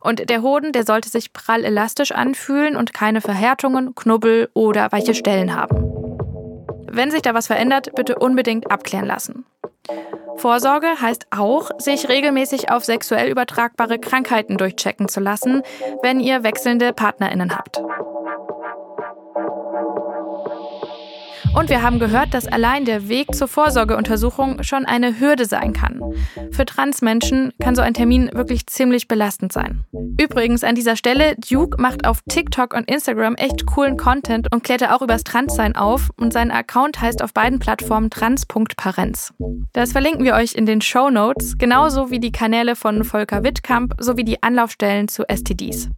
Und 0.00 0.28
der 0.28 0.42
Hoden, 0.42 0.72
der 0.72 0.84
sollte 0.84 1.08
sich 1.08 1.32
prall 1.32 1.64
elastisch 1.64 2.12
anfühlen 2.12 2.76
und 2.76 2.92
keine 2.92 3.20
Verhärtungen, 3.20 3.94
Knubbel 3.94 4.50
oder 4.52 4.92
weiche 4.92 5.14
Stellen 5.14 5.54
haben. 5.54 5.96
Wenn 6.90 7.10
sich 7.10 7.22
da 7.22 7.34
was 7.34 7.46
verändert, 7.46 7.94
bitte 7.94 8.18
unbedingt 8.18 8.70
abklären 8.70 9.06
lassen. 9.06 9.44
Vorsorge 10.36 11.00
heißt 11.00 11.28
auch, 11.30 11.70
sich 11.78 12.08
regelmäßig 12.08 12.70
auf 12.70 12.84
sexuell 12.84 13.30
übertragbare 13.30 13.98
Krankheiten 13.98 14.58
durchchecken 14.58 15.08
zu 15.08 15.20
lassen, 15.20 15.62
wenn 16.02 16.20
ihr 16.20 16.42
wechselnde 16.42 16.92
Partnerinnen 16.92 17.56
habt. 17.56 17.80
Und 21.56 21.70
wir 21.70 21.82
haben 21.82 21.98
gehört, 21.98 22.34
dass 22.34 22.46
allein 22.46 22.84
der 22.84 23.08
Weg 23.08 23.34
zur 23.34 23.48
Vorsorgeuntersuchung 23.48 24.62
schon 24.62 24.84
eine 24.84 25.18
Hürde 25.18 25.46
sein 25.46 25.72
kann. 25.72 26.02
Für 26.50 26.66
Transmenschen 26.66 27.50
kann 27.62 27.74
so 27.74 27.80
ein 27.80 27.94
Termin 27.94 28.30
wirklich 28.34 28.66
ziemlich 28.66 29.08
belastend 29.08 29.54
sein. 29.54 29.84
Übrigens 30.20 30.64
an 30.64 30.74
dieser 30.74 30.96
Stelle, 30.96 31.34
Duke 31.36 31.80
macht 31.80 32.06
auf 32.06 32.20
TikTok 32.28 32.74
und 32.74 32.90
Instagram 32.90 33.36
echt 33.36 33.64
coolen 33.64 33.96
Content 33.96 34.52
und 34.52 34.64
klärt 34.64 34.86
auch 34.86 35.00
übers 35.00 35.24
Transsein 35.24 35.74
auf 35.74 36.10
und 36.18 36.34
sein 36.34 36.50
Account 36.50 37.00
heißt 37.00 37.22
auf 37.22 37.32
beiden 37.32 37.58
Plattformen 37.58 38.10
trans.parenz. 38.10 39.32
Das 39.72 39.92
verlinken 39.92 40.24
wir 40.24 40.34
euch 40.34 40.54
in 40.54 40.66
den 40.66 40.82
Show 40.82 41.08
Notes, 41.08 41.56
genauso 41.56 42.10
wie 42.10 42.20
die 42.20 42.32
Kanäle 42.32 42.76
von 42.76 43.02
Volker 43.02 43.42
Wittkamp 43.44 43.94
sowie 43.98 44.24
die 44.24 44.42
Anlaufstellen 44.42 45.08
zu 45.08 45.24
STDs. 45.26 45.88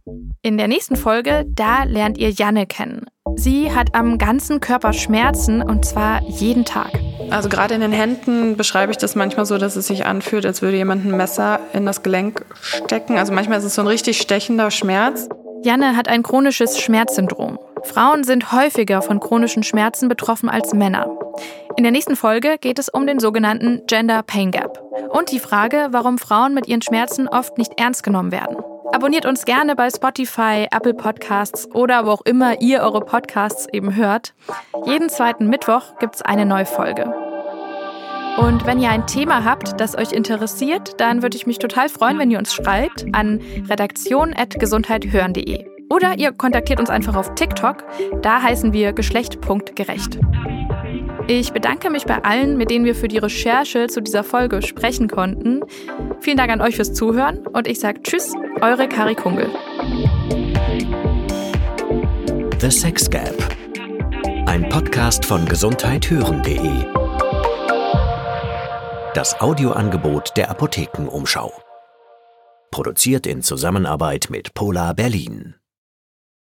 In 0.41 0.57
der 0.57 0.69
nächsten 0.69 0.95
Folge, 0.95 1.45
da 1.49 1.83
lernt 1.83 2.17
ihr 2.17 2.29
Janne 2.29 2.65
kennen. 2.65 3.07
Sie 3.35 3.73
hat 3.73 3.95
am 3.95 4.17
ganzen 4.17 4.59
Körper 4.59 4.93
Schmerzen 4.93 5.61
und 5.61 5.85
zwar 5.85 6.21
jeden 6.23 6.65
Tag. 6.65 6.91
Also 7.29 7.49
gerade 7.49 7.75
in 7.75 7.81
den 7.81 7.91
Händen 7.91 8.57
beschreibe 8.57 8.91
ich 8.91 8.97
das 8.97 9.15
manchmal 9.15 9.45
so, 9.45 9.57
dass 9.57 9.75
es 9.75 9.87
sich 9.87 10.05
anfühlt, 10.05 10.45
als 10.45 10.61
würde 10.61 10.77
jemand 10.77 11.05
ein 11.05 11.15
Messer 11.15 11.59
in 11.73 11.85
das 11.85 12.03
Gelenk 12.03 12.45
stecken. 12.61 13.17
Also 13.17 13.33
manchmal 13.33 13.59
ist 13.59 13.65
es 13.65 13.75
so 13.75 13.81
ein 13.81 13.87
richtig 13.87 14.19
stechender 14.19 14.71
Schmerz. 14.71 15.29
Janne 15.63 15.95
hat 15.95 16.07
ein 16.07 16.23
chronisches 16.23 16.79
Schmerzsyndrom. 16.79 17.59
Frauen 17.83 18.23
sind 18.23 18.51
häufiger 18.51 19.01
von 19.01 19.19
chronischen 19.19 19.63
Schmerzen 19.63 20.09
betroffen 20.09 20.49
als 20.49 20.73
Männer. 20.73 21.07
In 21.77 21.83
der 21.83 21.91
nächsten 21.91 22.15
Folge 22.15 22.57
geht 22.59 22.79
es 22.79 22.89
um 22.89 23.07
den 23.07 23.19
sogenannten 23.19 23.81
Gender 23.87 24.23
Pain 24.23 24.51
Gap 24.51 24.81
und 25.09 25.31
die 25.31 25.39
Frage, 25.39 25.87
warum 25.91 26.17
Frauen 26.17 26.53
mit 26.53 26.67
ihren 26.67 26.81
Schmerzen 26.81 27.27
oft 27.27 27.57
nicht 27.57 27.79
ernst 27.79 28.03
genommen 28.03 28.31
werden. 28.31 28.57
Abonniert 28.91 29.25
uns 29.25 29.45
gerne 29.45 29.75
bei 29.75 29.89
Spotify, 29.89 30.67
Apple 30.71 30.93
Podcasts 30.93 31.69
oder 31.73 32.05
wo 32.05 32.11
auch 32.11 32.21
immer 32.21 32.61
ihr 32.61 32.81
eure 32.81 33.01
Podcasts 33.01 33.67
eben 33.71 33.95
hört. 33.95 34.33
Jeden 34.85 35.09
zweiten 35.09 35.47
Mittwoch 35.47 35.97
gibt 35.99 36.15
es 36.15 36.21
eine 36.21 36.45
neue 36.45 36.65
Folge. 36.65 37.13
Und 38.37 38.65
wenn 38.65 38.79
ihr 38.79 38.89
ein 38.89 39.05
Thema 39.05 39.43
habt, 39.43 39.79
das 39.81 39.97
euch 39.97 40.11
interessiert, 40.11 40.99
dann 41.01 41.21
würde 41.21 41.35
ich 41.35 41.45
mich 41.45 41.59
total 41.59 41.89
freuen, 41.89 42.17
wenn 42.19 42.31
ihr 42.31 42.39
uns 42.39 42.53
schreibt 42.53 43.05
an 43.13 43.41
redaktion.gesundheithören.de. 43.69 45.65
Oder 45.89 46.17
ihr 46.17 46.31
kontaktiert 46.31 46.79
uns 46.79 46.89
einfach 46.89 47.15
auf 47.15 47.35
TikTok, 47.35 47.83
da 48.21 48.41
heißen 48.41 48.73
wir 48.73 48.93
geschlecht.gerecht. 48.93 50.19
Ich 51.31 51.53
bedanke 51.53 51.91
mich 51.91 52.05
bei 52.05 52.23
allen, 52.23 52.57
mit 52.57 52.71
denen 52.71 52.85
wir 52.85 52.95
für 52.95 53.07
die 53.07 53.19
Recherche 53.19 53.85
zu 53.85 54.01
dieser 54.01 54.23
Folge 54.23 54.63
sprechen 54.63 55.07
konnten. 55.07 55.61
Vielen 56.21 56.37
Dank 56.37 56.51
an 56.51 56.59
euch 56.59 56.75
fürs 56.75 56.95
Zuhören 56.95 57.45
und 57.45 57.67
ich 57.67 57.79
sage 57.79 58.01
Tschüss, 58.01 58.33
eure 58.61 58.89
Kari 58.89 59.13
Kungel. 59.13 59.47
The 62.59 62.71
Sex 62.71 63.07
Gap. 63.07 63.35
Ein 64.47 64.67
Podcast 64.69 65.23
von 65.23 65.45
gesundheithören.de. 65.45 66.85
Das 69.13 69.39
Audioangebot 69.39 70.35
der 70.35 70.49
Apothekenumschau. 70.49 71.53
Produziert 72.71 73.27
in 73.27 73.43
Zusammenarbeit 73.43 74.29
mit 74.31 74.55
Polar 74.55 74.95
Berlin. 74.95 75.58